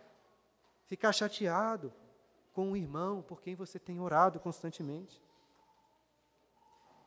[0.84, 1.90] ficar chateado
[2.52, 5.18] com o irmão por quem você tem orado constantemente.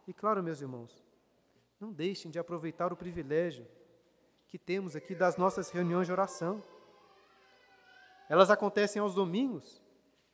[0.07, 1.05] E claro, meus irmãos,
[1.79, 3.67] não deixem de aproveitar o privilégio
[4.47, 6.63] que temos aqui das nossas reuniões de oração.
[8.29, 9.81] Elas acontecem aos domingos,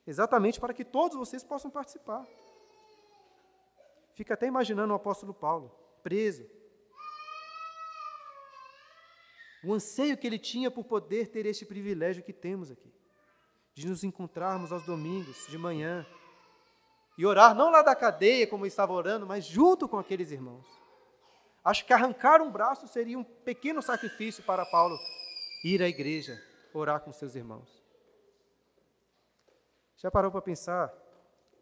[0.06, 2.26] exatamente para que todos vocês possam participar.
[4.14, 6.44] Fica até imaginando o apóstolo Paulo, preso,
[9.64, 12.92] o anseio que ele tinha por poder ter este privilégio que temos aqui,
[13.74, 16.04] de nos encontrarmos aos domingos, de manhã,
[17.16, 20.81] e orar não lá da cadeia, como estava orando, mas junto com aqueles irmãos.
[21.64, 24.98] Acho que arrancar um braço seria um pequeno sacrifício para Paulo
[25.62, 26.42] ir à igreja,
[26.74, 27.82] orar com seus irmãos.
[29.96, 30.92] Já parou para pensar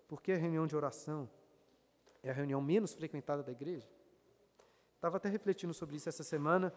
[0.09, 1.29] por que a reunião de oração
[2.23, 3.87] é a reunião menos frequentada da igreja?
[4.95, 6.73] Estava até refletindo sobre isso essa semana.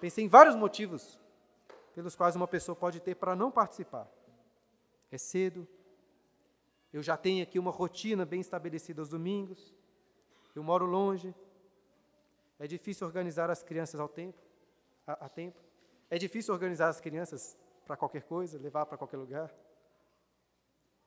[0.00, 1.20] Pensei em vários motivos
[1.94, 4.08] pelos quais uma pessoa pode ter para não participar.
[5.10, 5.66] É cedo,
[6.92, 9.74] eu já tenho aqui uma rotina bem estabelecida aos domingos,
[10.54, 11.34] eu moro longe,
[12.58, 14.38] é difícil organizar as crianças ao tempo,
[15.06, 15.60] a, a tempo,
[16.10, 19.52] é difícil organizar as crianças para qualquer coisa, levar para qualquer lugar.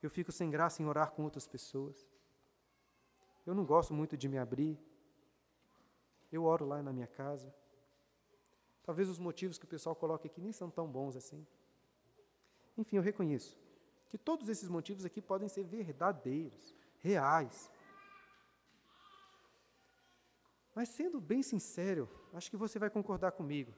[0.02, 2.08] Eu fico sem graça em orar com outras pessoas.
[3.46, 4.80] Eu não gosto muito de me abrir.
[6.32, 7.54] Eu oro lá na minha casa.
[8.84, 11.46] Talvez os motivos que o pessoal coloca aqui nem são tão bons assim.
[12.78, 13.58] Enfim, eu reconheço
[14.10, 17.72] que todos esses motivos aqui podem ser verdadeiros, reais.
[20.76, 23.74] Mas sendo bem sincero, acho que você vai concordar comigo.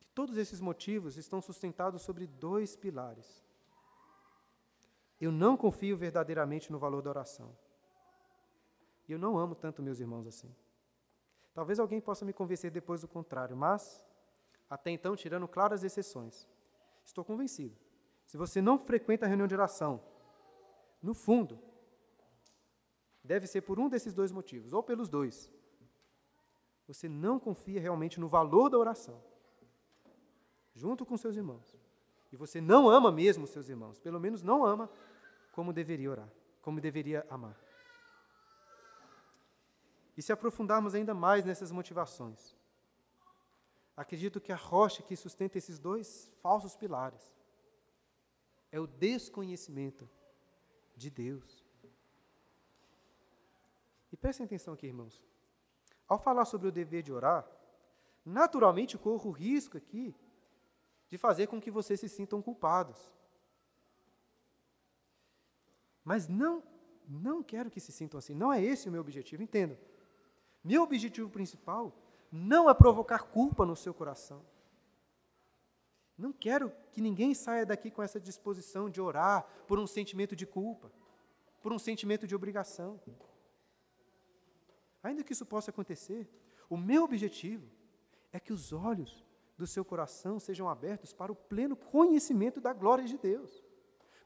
[0.00, 3.44] Que todos esses motivos estão sustentados sobre dois pilares.
[5.20, 7.54] Eu não confio verdadeiramente no valor da oração.
[9.06, 10.54] E eu não amo tanto meus irmãos assim.
[11.52, 14.02] Talvez alguém possa me convencer depois do contrário, mas,
[14.70, 16.48] até então, tirando claras exceções,
[17.04, 17.76] estou convencido.
[18.24, 20.00] Se você não frequenta a reunião de oração,
[21.02, 21.58] no fundo,
[23.30, 25.48] deve ser por um desses dois motivos, ou pelos dois.
[26.88, 29.22] Você não confia realmente no valor da oração,
[30.74, 31.78] junto com seus irmãos.
[32.32, 34.90] E você não ama mesmo seus irmãos, pelo menos não ama
[35.52, 36.28] como deveria orar,
[36.60, 37.56] como deveria amar.
[40.16, 42.56] E se aprofundarmos ainda mais nessas motivações,
[43.96, 47.32] acredito que a rocha que sustenta esses dois falsos pilares
[48.72, 50.10] é o desconhecimento
[50.96, 51.59] de Deus.
[54.12, 55.24] E prestem atenção aqui, irmãos.
[56.08, 57.46] Ao falar sobre o dever de orar,
[58.24, 60.14] naturalmente corro o risco aqui
[61.08, 63.10] de fazer com que vocês se sintam culpados.
[66.04, 66.62] Mas não,
[67.06, 68.34] não quero que se sintam assim.
[68.34, 69.78] Não é esse o meu objetivo, entenda.
[70.62, 71.92] Meu objetivo principal
[72.30, 74.44] não é provocar culpa no seu coração.
[76.16, 80.46] Não quero que ninguém saia daqui com essa disposição de orar por um sentimento de
[80.46, 80.92] culpa,
[81.62, 83.00] por um sentimento de obrigação.
[85.02, 86.28] Ainda que isso possa acontecer,
[86.68, 87.68] o meu objetivo
[88.32, 89.24] é que os olhos
[89.56, 93.62] do seu coração sejam abertos para o pleno conhecimento da glória de Deus.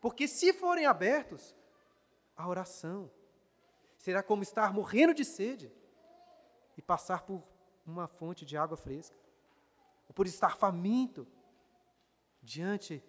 [0.01, 1.55] Porque se forem abertos,
[2.37, 3.11] a oração
[3.97, 5.73] será como estar morrendo de sede
[6.77, 7.43] e passar por
[7.87, 9.17] uma fonte de água fresca,
[10.09, 11.27] ou por estar faminto
[12.43, 13.03] diante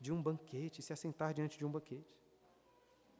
[0.00, 2.17] de um banquete, se assentar diante de um banquete.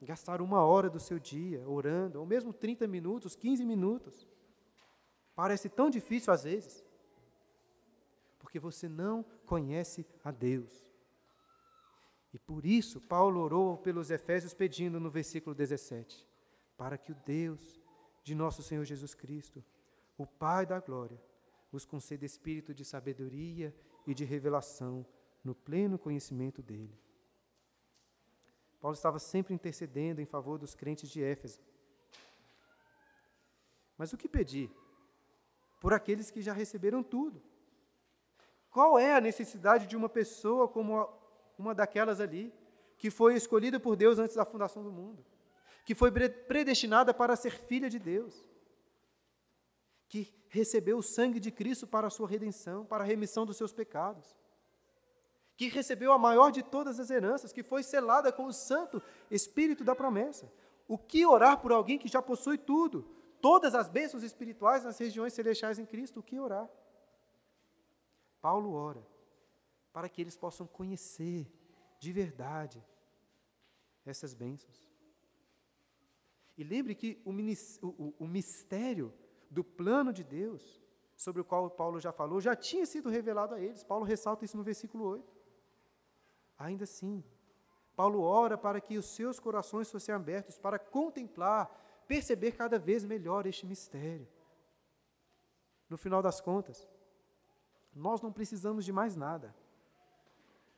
[0.01, 4.27] Gastar uma hora do seu dia orando, ou mesmo 30 minutos, 15 minutos.
[5.35, 6.85] Parece tão difícil às vezes,
[8.39, 10.89] porque você não conhece a Deus.
[12.33, 16.27] E por isso, Paulo orou pelos Efésios, pedindo no versículo 17:
[16.77, 17.81] para que o Deus
[18.23, 19.65] de nosso Senhor Jesus Cristo,
[20.17, 21.21] o Pai da glória,
[21.73, 23.75] vos conceda espírito de sabedoria
[24.07, 25.05] e de revelação
[25.43, 26.99] no pleno conhecimento dele.
[28.81, 31.61] Paulo estava sempre intercedendo em favor dos crentes de Éfeso.
[33.97, 34.71] Mas o que pedir?
[35.81, 37.43] Por aqueles que já receberam tudo.
[38.71, 41.09] Qual é a necessidade de uma pessoa como
[41.59, 42.55] uma daquelas ali,
[42.97, 45.25] que foi escolhida por Deus antes da fundação do mundo,
[45.85, 48.49] que foi predestinada para ser filha de Deus,
[50.09, 53.73] que recebeu o sangue de Cristo para a sua redenção, para a remissão dos seus
[53.73, 54.37] pecados?
[55.59, 59.83] Que recebeu a maior de todas as heranças, que foi selada com o Santo Espírito
[59.83, 60.51] da promessa.
[60.87, 63.05] O que orar por alguém que já possui tudo?
[63.43, 66.71] Todas as bênçãos espirituais nas regiões celestiais em Cristo, o que orar?
[68.41, 69.05] Paulo ora
[69.93, 71.53] para que eles possam conhecer
[71.99, 72.81] de verdade
[74.07, 74.89] essas bênçãos.
[76.57, 77.33] E lembre que o,
[77.85, 79.13] o, o mistério
[79.51, 80.81] do plano de Deus,
[81.17, 83.83] sobre o qual Paulo já falou, já tinha sido revelado a eles.
[83.83, 85.38] Paulo ressalta isso no versículo 8.
[86.59, 87.23] Ainda assim,
[87.95, 91.71] Paulo ora para que os seus corações fossem abertos para contemplar,
[92.07, 94.27] perceber cada vez melhor este mistério.
[95.89, 96.89] No final das contas,
[97.95, 99.55] nós não precisamos de mais nada,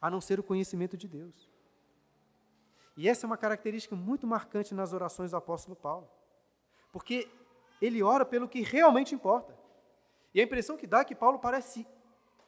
[0.01, 1.51] a não ser o conhecimento de Deus.
[2.97, 6.09] E essa é uma característica muito marcante nas orações do apóstolo Paulo,
[6.93, 7.28] porque
[7.81, 9.57] ele ora pelo que realmente importa.
[10.35, 11.87] E a impressão que dá é que Paulo parece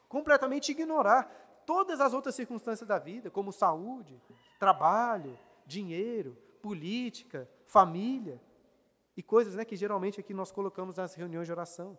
[0.08, 4.20] completamente ignorar todas as outras circunstâncias da vida, como saúde,
[4.58, 8.40] trabalho, dinheiro, política, família
[9.16, 11.98] e coisas né, que geralmente aqui nós colocamos nas reuniões de oração.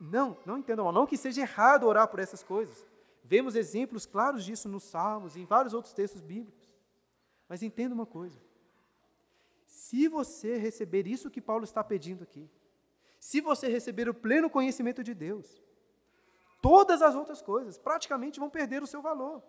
[0.00, 2.86] Não, não entendam mal, não que seja errado orar por essas coisas.
[3.22, 6.68] Vemos exemplos claros disso nos Salmos e em vários outros textos bíblicos.
[7.48, 8.38] Mas entenda uma coisa:
[9.66, 12.50] se você receber isso que Paulo está pedindo aqui,
[13.18, 15.62] se você receber o pleno conhecimento de Deus,
[16.64, 19.42] todas as outras coisas praticamente vão perder o seu valor.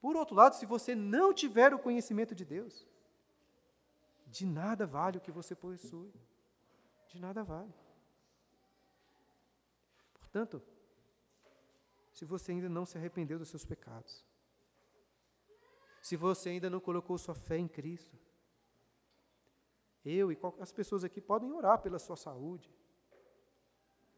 [0.00, 2.86] Por outro lado, se você não tiver o conhecimento de Deus,
[4.28, 6.12] de nada vale o que você possui.
[7.08, 7.74] De nada vale.
[10.14, 10.62] Portanto,
[12.12, 14.24] se você ainda não se arrependeu dos seus pecados,
[16.00, 18.16] se você ainda não colocou sua fé em Cristo,
[20.04, 22.72] eu e as pessoas aqui podem orar pela sua saúde,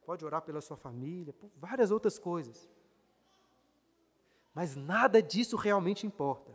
[0.05, 2.69] pode orar pela sua família, por várias outras coisas.
[4.55, 6.53] Mas nada disso realmente importa,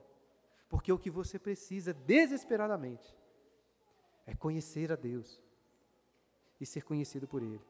[0.69, 3.15] porque o que você precisa desesperadamente
[4.25, 5.41] é conhecer a Deus
[6.61, 7.61] e ser conhecido por Ele.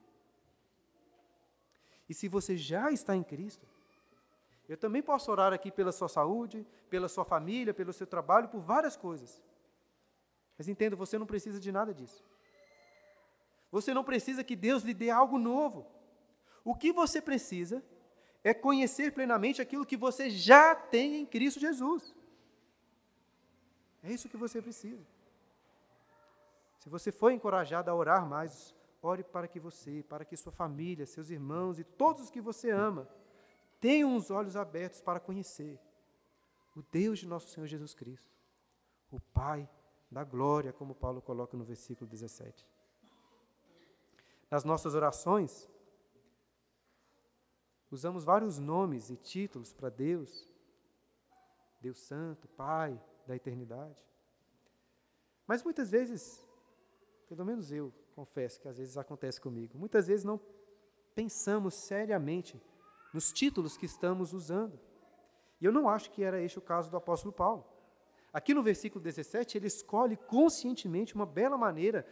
[2.08, 3.66] E se você já está em Cristo,
[4.68, 8.62] eu também posso orar aqui pela sua saúde, pela sua família, pelo seu trabalho, por
[8.62, 9.42] várias coisas.
[10.58, 12.24] Mas entenda, você não precisa de nada disso.
[13.72, 15.86] Você não precisa que Deus lhe dê algo novo.
[16.64, 17.84] O que você precisa
[18.44, 22.16] é conhecer plenamente aquilo que você já tem em Cristo Jesus.
[24.04, 25.06] É isso que você precisa.
[26.80, 31.06] Se você for encorajado a orar mais, ore para que você, para que sua família,
[31.06, 33.08] seus irmãos e todos os que você ama
[33.80, 35.80] tenham os olhos abertos para conhecer
[36.76, 38.32] o Deus de nosso Senhor Jesus Cristo,
[39.12, 39.70] o Pai
[40.10, 42.66] da glória, como Paulo coloca no versículo 17.
[44.50, 45.70] Nas nossas orações,
[47.92, 50.48] usamos vários nomes e títulos para Deus,
[51.80, 54.04] Deus Santo, Pai da eternidade.
[55.46, 56.46] Mas muitas vezes,
[57.28, 60.40] pelo menos eu confesso que às vezes acontece comigo, muitas vezes não
[61.14, 62.62] pensamos seriamente
[63.14, 64.80] nos títulos que estamos usando.
[65.60, 67.66] E eu não acho que era este o caso do apóstolo Paulo.
[68.32, 72.06] Aqui no versículo 17, ele escolhe conscientemente uma bela maneira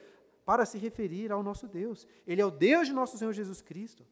[0.47, 2.07] para se referir ao nosso Deus.
[2.25, 4.07] Ele é o Deus de nosso Senhor Jesus Cristo.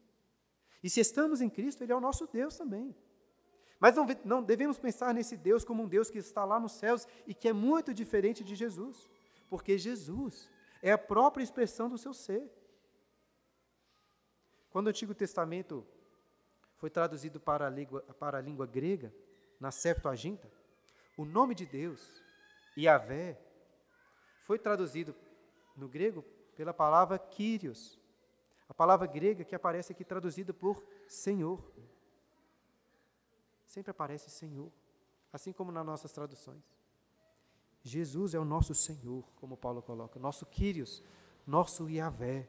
[0.84, 2.94] E se estamos em Cristo, Ele é o nosso Deus também.
[3.80, 7.08] Mas não, não devemos pensar nesse Deus como um Deus que está lá nos céus
[7.26, 9.08] e que é muito diferente de Jesus,
[9.48, 10.50] porque Jesus
[10.82, 12.52] é a própria expressão do seu ser.
[14.68, 15.86] Quando o Antigo Testamento
[16.76, 19.10] foi traduzido para a língua, para a língua grega,
[19.58, 20.52] na Septuaginta,
[21.16, 22.22] o nome de Deus,
[22.76, 23.40] Yahvé,
[24.42, 25.14] foi traduzido
[25.76, 26.24] no grego
[26.54, 28.00] pela palavra Kyrios,
[28.68, 31.62] a palavra grega que aparece aqui traduzida por Senhor.
[33.66, 34.72] Sempre aparece Senhor,
[35.32, 36.62] assim como nas nossas traduções.
[37.82, 41.02] Jesus é o nosso Senhor, como Paulo coloca, nosso Kyrios,
[41.46, 42.48] nosso Yahvé.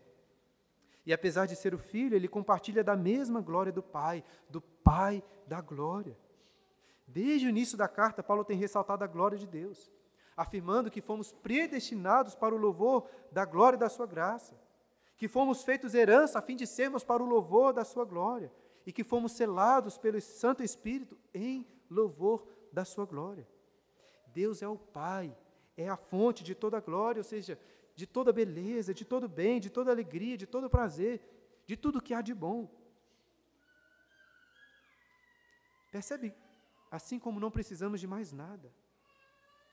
[1.05, 5.23] E apesar de ser o Filho, ele compartilha da mesma glória do Pai, do Pai
[5.45, 6.17] da glória.
[7.07, 9.91] Desde o início da carta, Paulo tem ressaltado a glória de Deus,
[10.37, 14.55] afirmando que fomos predestinados para o louvor da glória da Sua graça,
[15.17, 18.51] que fomos feitos herança a fim de sermos para o louvor da Sua glória,
[18.85, 23.47] e que fomos selados pelo Santo Espírito em louvor da Sua glória.
[24.27, 25.35] Deus é o Pai,
[25.75, 27.59] é a fonte de toda glória, ou seja,
[27.95, 31.19] de toda beleza, de todo bem, de toda alegria, de todo prazer,
[31.65, 32.69] de tudo que há de bom.
[35.91, 36.31] Percebe
[36.91, 38.71] assim como não precisamos de mais nada.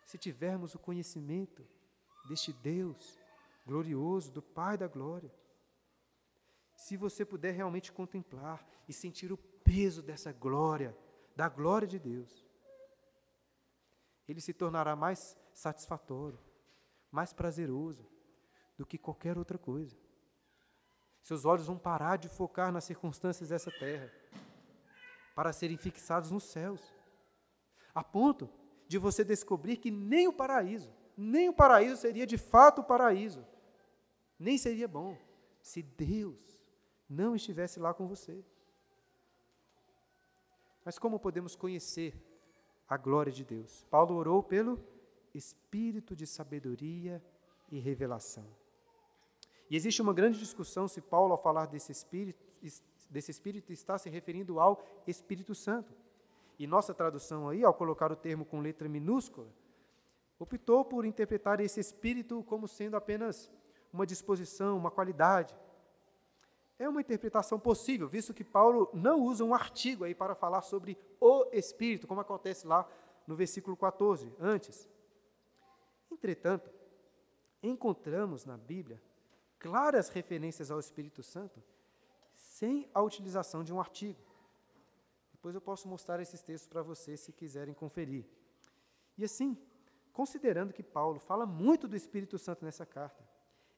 [0.05, 1.67] Se tivermos o conhecimento
[2.29, 3.19] deste Deus
[3.67, 5.33] glorioso, do Pai da glória,
[6.77, 10.97] se você puder realmente contemplar e sentir o peso dessa glória,
[11.35, 12.45] da glória de Deus,
[14.29, 16.39] ele se tornará mais satisfatório,
[17.11, 18.07] mais prazeroso
[18.77, 19.97] do que qualquer outra coisa.
[21.23, 24.13] Seus olhos vão parar de focar nas circunstâncias dessa terra
[25.35, 26.95] para serem fixados nos céus
[27.95, 28.51] a ponto
[28.87, 33.45] de você descobrir que nem o paraíso, nem o paraíso seria de fato o paraíso,
[34.39, 35.17] nem seria bom
[35.61, 36.39] se Deus
[37.09, 38.45] não estivesse lá com você.
[40.85, 42.15] Mas como podemos conhecer
[42.89, 43.87] a glória de Deus?
[43.91, 44.79] Paulo orou pelo
[45.33, 47.25] espírito de sabedoria
[47.71, 48.47] e revelação.
[49.71, 52.45] E existe uma grande discussão se Paulo, ao falar desse espírito,
[53.09, 55.95] desse espírito está se referindo ao Espírito Santo.
[56.59, 59.49] E nossa tradução aí, ao colocar o termo com letra minúscula,
[60.39, 63.51] optou por interpretar esse espírito como sendo apenas
[63.93, 65.57] uma disposição, uma qualidade.
[66.77, 70.99] é uma interpretação possível, visto que Paulo não usa um artigo aí para falar sobre
[71.21, 72.89] o Espírito, como acontece lá
[73.27, 74.89] no versículo 14, antes.
[76.11, 76.69] Entretanto,
[77.63, 79.01] encontramos na Bíblia
[79.59, 81.63] claras referências ao Espírito Santo
[82.33, 84.19] sem a utilização de um artigo.
[85.45, 88.25] Depois eu posso mostrar esses textos para vocês se quiserem conferir.
[89.19, 89.59] E assim,
[90.11, 93.23] considerando que Paulo fala muito do Espírito Santo nessa carta,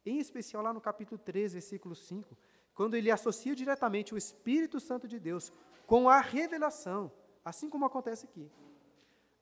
[0.04, 2.38] em especial lá no capítulo 3, versículo 5,
[2.72, 5.52] quando ele associa diretamente o Espírito Santo de Deus
[5.88, 7.10] com a revelação,
[7.44, 8.48] assim como acontece aqui.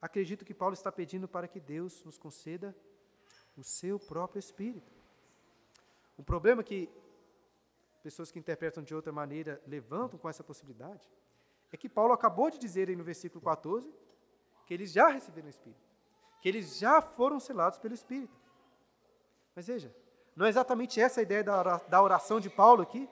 [0.01, 2.75] Acredito que Paulo está pedindo para que Deus nos conceda
[3.55, 4.91] o seu próprio Espírito.
[6.17, 6.89] O problema é que
[8.01, 11.07] pessoas que interpretam de outra maneira levantam com essa possibilidade
[11.75, 13.93] é que Paulo acabou de dizer aí no versículo 14
[14.65, 15.87] que eles já receberam o Espírito,
[16.41, 18.35] que eles já foram selados pelo Espírito.
[19.55, 19.95] Mas veja,
[20.35, 23.07] não é exatamente essa a ideia da oração de Paulo aqui?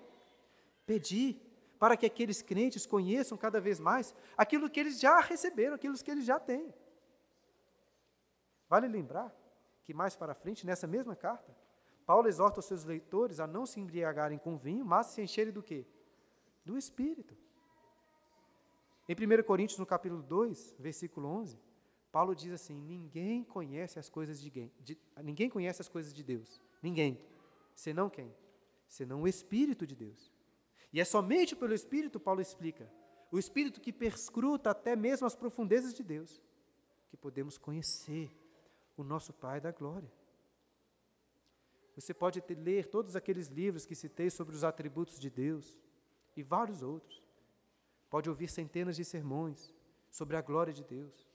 [0.85, 1.39] Pedir
[1.77, 6.09] para que aqueles crentes conheçam cada vez mais aquilo que eles já receberam, aquilo que
[6.11, 6.73] eles já têm.
[8.69, 9.33] Vale lembrar
[9.83, 11.55] que mais para frente, nessa mesma carta,
[12.05, 15.61] Paulo exorta os seus leitores a não se embriagarem com vinho, mas se encherem do
[15.61, 15.85] quê?
[16.65, 17.37] Do Espírito.
[19.07, 21.59] Em 1 Coríntios, no capítulo 2, versículo 11,
[22.11, 24.49] Paulo diz assim: Ninguém conhece as coisas de,
[24.79, 26.61] de ninguém conhece as coisas de Deus.
[26.81, 27.19] Ninguém.
[27.75, 28.33] Senão quem?
[28.87, 30.31] Senão o Espírito de Deus.
[30.93, 32.87] E é somente pelo Espírito, Paulo explica,
[33.31, 36.39] o Espírito que perscruta até mesmo as profundezas de Deus,
[37.09, 38.29] que podemos conhecer
[38.95, 40.11] o nosso Pai da glória.
[41.95, 45.79] Você pode ler todos aqueles livros que citei sobre os atributos de Deus
[46.35, 47.22] e vários outros.
[48.13, 49.73] Pode ouvir centenas de sermões
[50.07, 51.27] sobre a glória de Deus.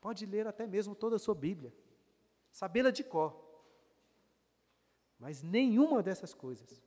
[0.00, 1.72] Pode ler até mesmo toda a sua Bíblia,
[2.50, 3.40] sabê-la de cor.
[5.16, 6.82] Mas nenhuma dessas coisas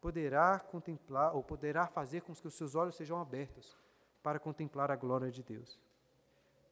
[0.00, 3.78] poderá contemplar ou poderá fazer com que os seus olhos sejam abertos
[4.20, 5.78] para contemplar a glória de Deus.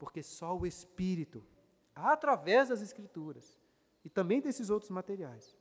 [0.00, 1.46] Porque só o Espírito,
[1.94, 3.56] através das Escrituras
[4.04, 5.56] e também desses outros materiais,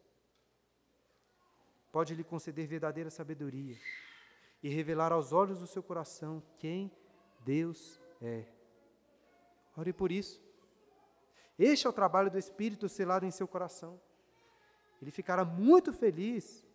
[1.92, 3.78] pode lhe conceder verdadeira sabedoria
[4.62, 6.92] e revelar aos olhos do seu coração quem
[7.44, 8.46] Deus é.
[9.76, 10.42] Ore por isso.
[11.58, 14.00] Este é o trabalho do Espírito selado em seu coração.
[15.02, 16.66] Ele ficará muito feliz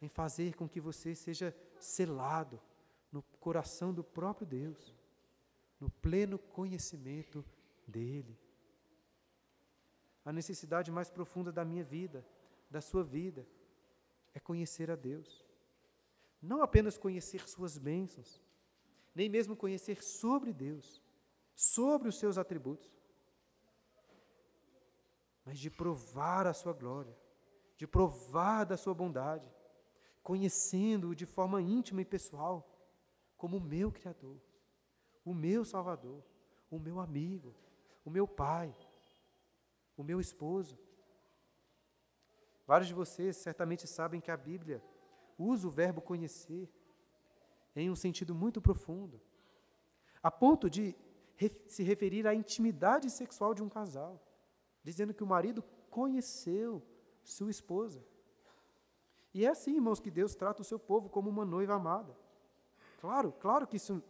[0.00, 2.60] em fazer com que você seja selado
[3.12, 4.94] no coração do próprio Deus,
[5.78, 7.44] no pleno conhecimento
[7.86, 8.38] dEle.
[10.24, 12.26] A necessidade mais profunda da minha vida,
[12.70, 13.46] da sua vida,
[14.32, 15.43] é conhecer a Deus.
[16.44, 18.38] Não apenas conhecer suas bênçãos,
[19.14, 21.02] nem mesmo conhecer sobre Deus,
[21.54, 22.92] sobre os seus atributos,
[25.42, 27.16] mas de provar a sua glória,
[27.78, 29.50] de provar da sua bondade,
[30.22, 32.70] conhecendo-o de forma íntima e pessoal,
[33.38, 34.38] como o meu Criador,
[35.24, 36.22] o meu Salvador,
[36.70, 37.54] o meu amigo,
[38.04, 38.74] o meu Pai,
[39.96, 40.78] o meu esposo.
[42.66, 44.84] Vários de vocês certamente sabem que a Bíblia
[45.38, 46.68] usa o verbo conhecer
[47.74, 49.20] em um sentido muito profundo,
[50.22, 50.96] a ponto de
[51.68, 54.22] se referir à intimidade sexual de um casal,
[54.82, 56.82] dizendo que o marido conheceu
[57.22, 58.04] sua esposa.
[59.32, 62.16] E é assim, irmãos, que Deus trata o seu povo como uma noiva amada.
[63.00, 64.02] Claro, claro que isso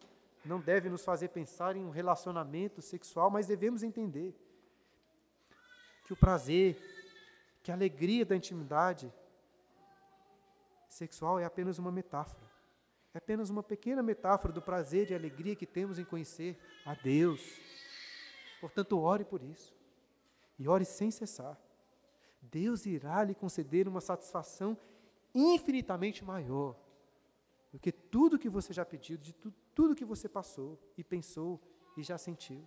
[0.45, 4.35] não deve nos fazer pensar em um relacionamento sexual, mas devemos entender
[6.07, 6.79] que o prazer,
[7.63, 9.11] que a alegria da intimidade
[10.95, 12.51] sexual é apenas uma metáfora.
[13.13, 17.41] É apenas uma pequena metáfora do prazer e alegria que temos em conhecer a Deus.
[18.61, 19.75] Portanto, ore por isso.
[20.59, 21.61] E ore sem cessar.
[22.41, 24.77] Deus irá lhe conceder uma satisfação
[25.35, 26.77] infinitamente maior
[27.73, 31.61] do que tudo que você já pediu, de tu, tudo que você passou e pensou
[31.97, 32.67] e já sentiu.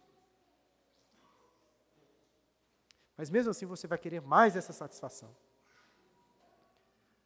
[3.15, 5.33] Mas mesmo assim você vai querer mais essa satisfação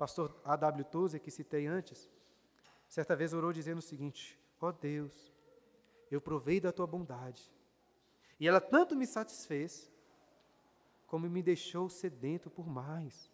[0.01, 0.83] pastor A.W.
[0.85, 2.09] Tozer, que citei antes,
[2.89, 5.31] certa vez orou dizendo o seguinte: Ó oh Deus,
[6.09, 7.43] eu provei da tua bondade,
[8.39, 9.91] e ela tanto me satisfez,
[11.05, 13.29] como me deixou sedento por mais.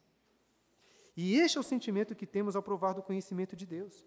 [1.15, 4.05] E este é o sentimento que temos ao provar do conhecimento de Deus,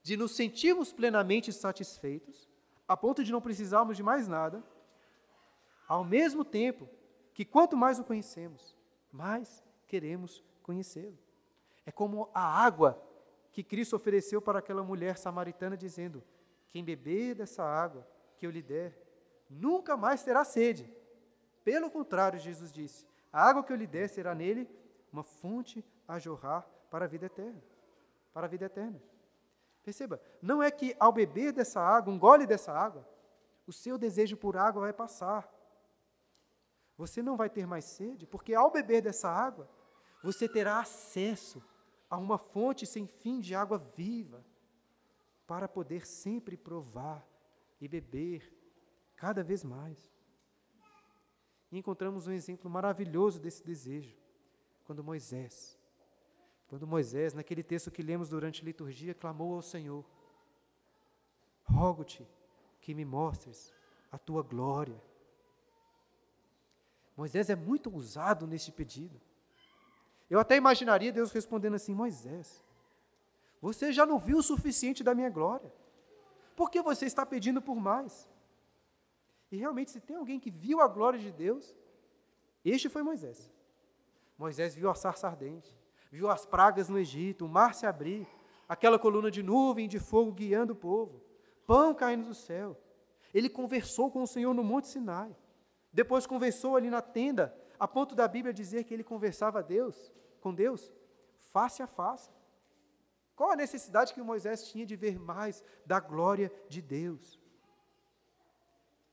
[0.00, 2.48] de nos sentirmos plenamente satisfeitos,
[2.86, 4.62] a ponto de não precisarmos de mais nada,
[5.88, 6.88] ao mesmo tempo
[7.34, 8.76] que quanto mais o conhecemos,
[9.10, 11.25] mais queremos conhecê-lo.
[11.86, 13.00] É como a água
[13.52, 16.22] que Cristo ofereceu para aquela mulher samaritana, dizendo:
[16.68, 18.06] Quem beber dessa água
[18.36, 19.00] que eu lhe der,
[19.48, 20.92] nunca mais terá sede.
[21.64, 24.68] Pelo contrário, Jesus disse: A água que eu lhe der será nele
[25.12, 27.62] uma fonte a jorrar para a vida eterna.
[28.34, 29.00] para a vida eterna.
[29.82, 33.08] Perceba, não é que ao beber dessa água, um gole dessa água,
[33.66, 35.48] o seu desejo por água vai passar.
[36.98, 39.66] Você não vai ter mais sede, porque ao beber dessa água,
[40.22, 41.62] você terá acesso
[42.08, 44.44] a uma fonte sem fim de água viva,
[45.46, 47.24] para poder sempre provar
[47.80, 48.52] e beber
[49.14, 50.12] cada vez mais.
[51.70, 54.16] E encontramos um exemplo maravilhoso desse desejo,
[54.84, 55.78] quando Moisés,
[56.68, 60.04] quando Moisés, naquele texto que lemos durante a liturgia, clamou ao Senhor:
[61.64, 62.26] Rogo-te
[62.80, 63.72] que me mostres
[64.10, 65.00] a tua glória.
[67.16, 69.20] Moisés é muito ousado neste pedido.
[70.28, 72.64] Eu até imaginaria Deus respondendo assim: Moisés,
[73.60, 75.72] você já não viu o suficiente da minha glória.
[76.54, 78.28] Por que você está pedindo por mais?
[79.50, 81.74] E realmente, se tem alguém que viu a glória de Deus,
[82.64, 83.52] este foi Moisés.
[84.36, 85.74] Moisés viu a sarça ardente,
[86.10, 88.26] viu as pragas no Egito, o mar se abrir,
[88.68, 91.22] aquela coluna de nuvem de fogo guiando o povo,
[91.66, 92.76] pão caindo do céu.
[93.32, 95.34] Ele conversou com o Senhor no Monte Sinai.
[95.92, 100.54] Depois conversou ali na tenda, a ponto da Bíblia dizer que ele conversava Deus, com
[100.54, 100.92] Deus,
[101.36, 102.30] face a face.
[103.34, 107.38] Qual a necessidade que Moisés tinha de ver mais da glória de Deus?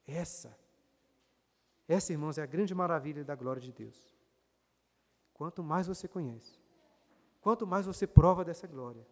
[0.07, 0.57] Essa,
[1.87, 4.01] essa, irmãos, é a grande maravilha da glória de Deus.
[5.33, 6.59] Quanto mais você conhece,
[7.41, 9.05] quanto mais você prova dessa glória,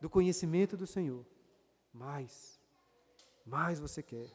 [0.00, 1.24] do conhecimento do Senhor,
[1.92, 2.60] mais,
[3.44, 4.30] mais você quer.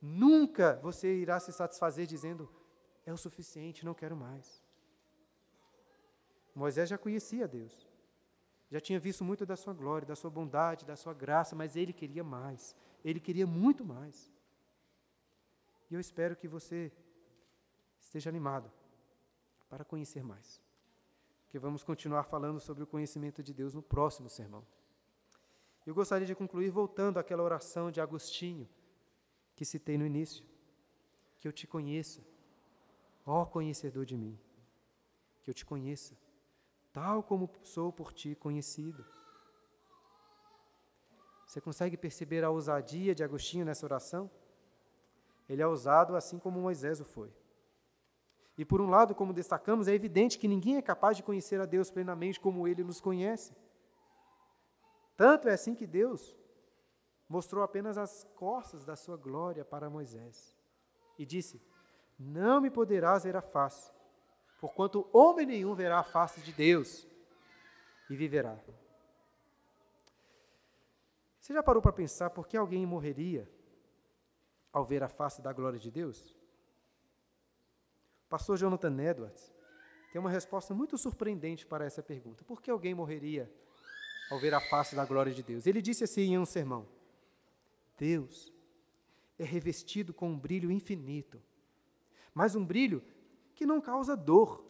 [0.00, 2.48] Nunca você irá se satisfazer dizendo:
[3.04, 4.62] é o suficiente, não quero mais.
[6.54, 7.86] Moisés já conhecia Deus,
[8.70, 11.92] já tinha visto muito da sua glória, da sua bondade, da sua graça, mas ele
[11.92, 14.30] queria mais, ele queria muito mais.
[15.90, 16.92] E eu espero que você
[18.00, 18.70] esteja animado
[19.68, 20.60] para conhecer mais.
[21.44, 24.66] Porque vamos continuar falando sobre o conhecimento de Deus no próximo sermão.
[25.84, 28.68] Eu gostaria de concluir voltando àquela oração de Agostinho
[29.54, 30.44] que citei no início.
[31.38, 32.22] Que eu te conheça,
[33.26, 34.38] ó conhecedor de mim.
[35.42, 36.16] Que eu te conheça,
[36.92, 39.04] tal como sou por ti conhecido.
[41.46, 44.30] Você consegue perceber a ousadia de Agostinho nessa oração?
[45.48, 47.32] Ele é ousado assim como Moisés o foi.
[48.56, 51.66] E por um lado, como destacamos, é evidente que ninguém é capaz de conhecer a
[51.66, 53.54] Deus plenamente como ele nos conhece.
[55.16, 56.36] Tanto é assim que Deus
[57.28, 60.56] mostrou apenas as costas da sua glória para Moisés
[61.18, 61.62] e disse:
[62.24, 63.90] Não me poderás ver a face,
[64.60, 67.06] porquanto homem nenhum verá a face de Deus
[68.08, 68.56] e viverá.
[71.40, 73.50] Você já parou para pensar por que alguém morreria
[74.72, 76.36] ao ver a face da glória de Deus?
[78.28, 79.52] Pastor Jonathan Edwards
[80.12, 82.44] tem uma resposta muito surpreendente para essa pergunta.
[82.44, 83.52] Por que alguém morreria
[84.30, 85.66] ao ver a face da glória de Deus?
[85.66, 86.86] Ele disse assim em um sermão:
[87.98, 88.52] Deus
[89.38, 91.42] é revestido com um brilho infinito,
[92.34, 93.02] mas um brilho
[93.54, 94.64] que não causa dor,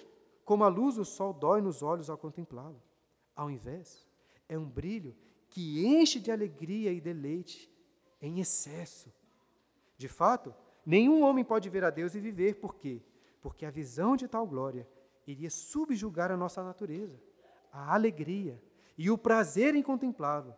[0.45, 2.83] como a luz do sol dói nos olhos ao contemplá-lo.
[3.35, 4.07] Ao invés,
[4.49, 5.15] é um brilho
[5.49, 7.71] que enche de alegria e deleite
[8.21, 9.13] em excesso,
[10.03, 10.53] de fato,
[10.85, 13.01] nenhum homem pode ver a Deus e viver, por quê?
[13.41, 14.85] Porque a visão de tal glória
[15.25, 17.21] iria subjugar a nossa natureza.
[17.73, 18.61] A alegria
[18.99, 20.57] e o prazer em contemplá-lo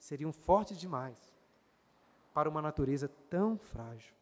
[0.00, 1.32] seriam fortes demais
[2.34, 4.14] para uma natureza tão frágil.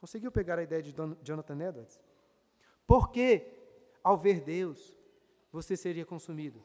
[0.00, 2.00] Conseguiu pegar a ideia de Jonathan Edwards?
[2.86, 3.46] Por que,
[4.02, 4.96] ao ver Deus,
[5.50, 6.62] você seria consumido?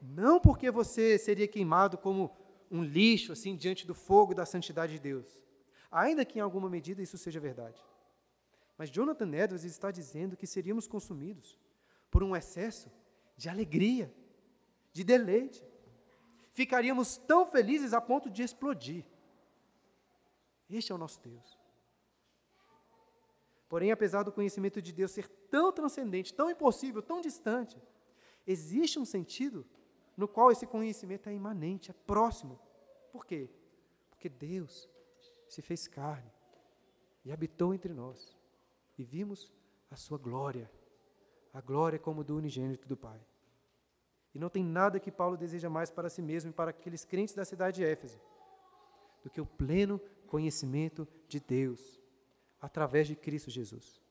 [0.00, 2.30] Não porque você seria queimado como
[2.70, 5.38] um lixo assim diante do fogo da santidade de Deus.
[5.90, 7.82] Ainda que em alguma medida isso seja verdade.
[8.76, 11.58] Mas Jonathan Edwards está dizendo que seríamos consumidos
[12.10, 12.90] por um excesso
[13.36, 14.12] de alegria,
[14.92, 15.64] de deleite.
[16.52, 19.04] Ficaríamos tão felizes a ponto de explodir.
[20.76, 21.58] Este é o nosso Deus.
[23.68, 27.80] Porém, apesar do conhecimento de Deus ser tão transcendente, tão impossível, tão distante,
[28.44, 29.64] existe um sentido
[30.16, 32.58] no qual esse conhecimento é imanente, é próximo.
[33.12, 33.48] Por quê?
[34.10, 34.88] Porque Deus
[35.48, 36.30] se fez carne
[37.24, 38.36] e habitou entre nós.
[38.98, 39.52] E vimos
[39.90, 40.70] a sua glória,
[41.52, 43.20] a glória como do unigênito do Pai.
[44.34, 47.34] E não tem nada que Paulo deseja mais para si mesmo e para aqueles crentes
[47.34, 48.20] da cidade de Éfeso
[49.24, 49.98] do que o pleno
[50.34, 52.02] conhecimento de Deus
[52.60, 54.02] através de Cristo Jesus.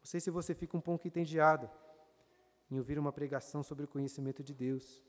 [0.00, 1.70] Não sei se você fica um pouco entediado
[2.70, 5.02] em ouvir uma pregação sobre o conhecimento de Deus,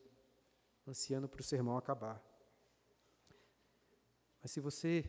[0.88, 2.23] ansiando para o sermão acabar.
[4.41, 5.03] Mas se você,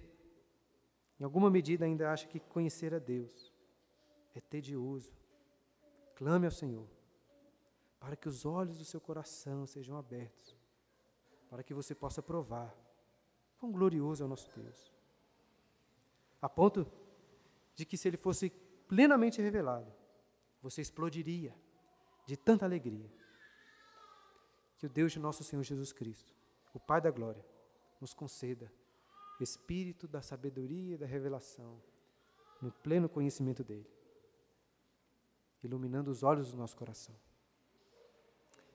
[1.20, 3.52] em alguma medida, ainda acha que conhecer a Deus
[4.34, 5.16] é tedioso,
[6.16, 6.88] clame ao Senhor
[8.00, 10.56] para que os olhos do seu coração sejam abertos,
[11.48, 12.85] para que você possa provar
[13.58, 14.92] quão glorioso é o nosso Deus.
[16.40, 16.86] A ponto
[17.74, 18.50] de que, se ele fosse
[18.88, 19.92] plenamente revelado,
[20.62, 21.54] você explodiria
[22.26, 23.10] de tanta alegria.
[24.78, 26.34] Que o Deus de nosso Senhor Jesus Cristo,
[26.74, 27.44] o Pai da glória,
[28.00, 28.70] nos conceda
[29.40, 31.80] espírito da sabedoria e da revelação,
[32.60, 33.88] no pleno conhecimento dele,
[35.62, 37.14] iluminando os olhos do nosso coração.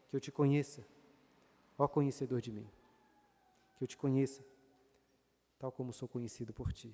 [0.09, 0.85] Que eu te conheça,
[1.77, 2.69] ó conhecedor de mim.
[3.77, 4.43] Que eu te conheça,
[5.61, 6.91] tal como sou conhecido por ti.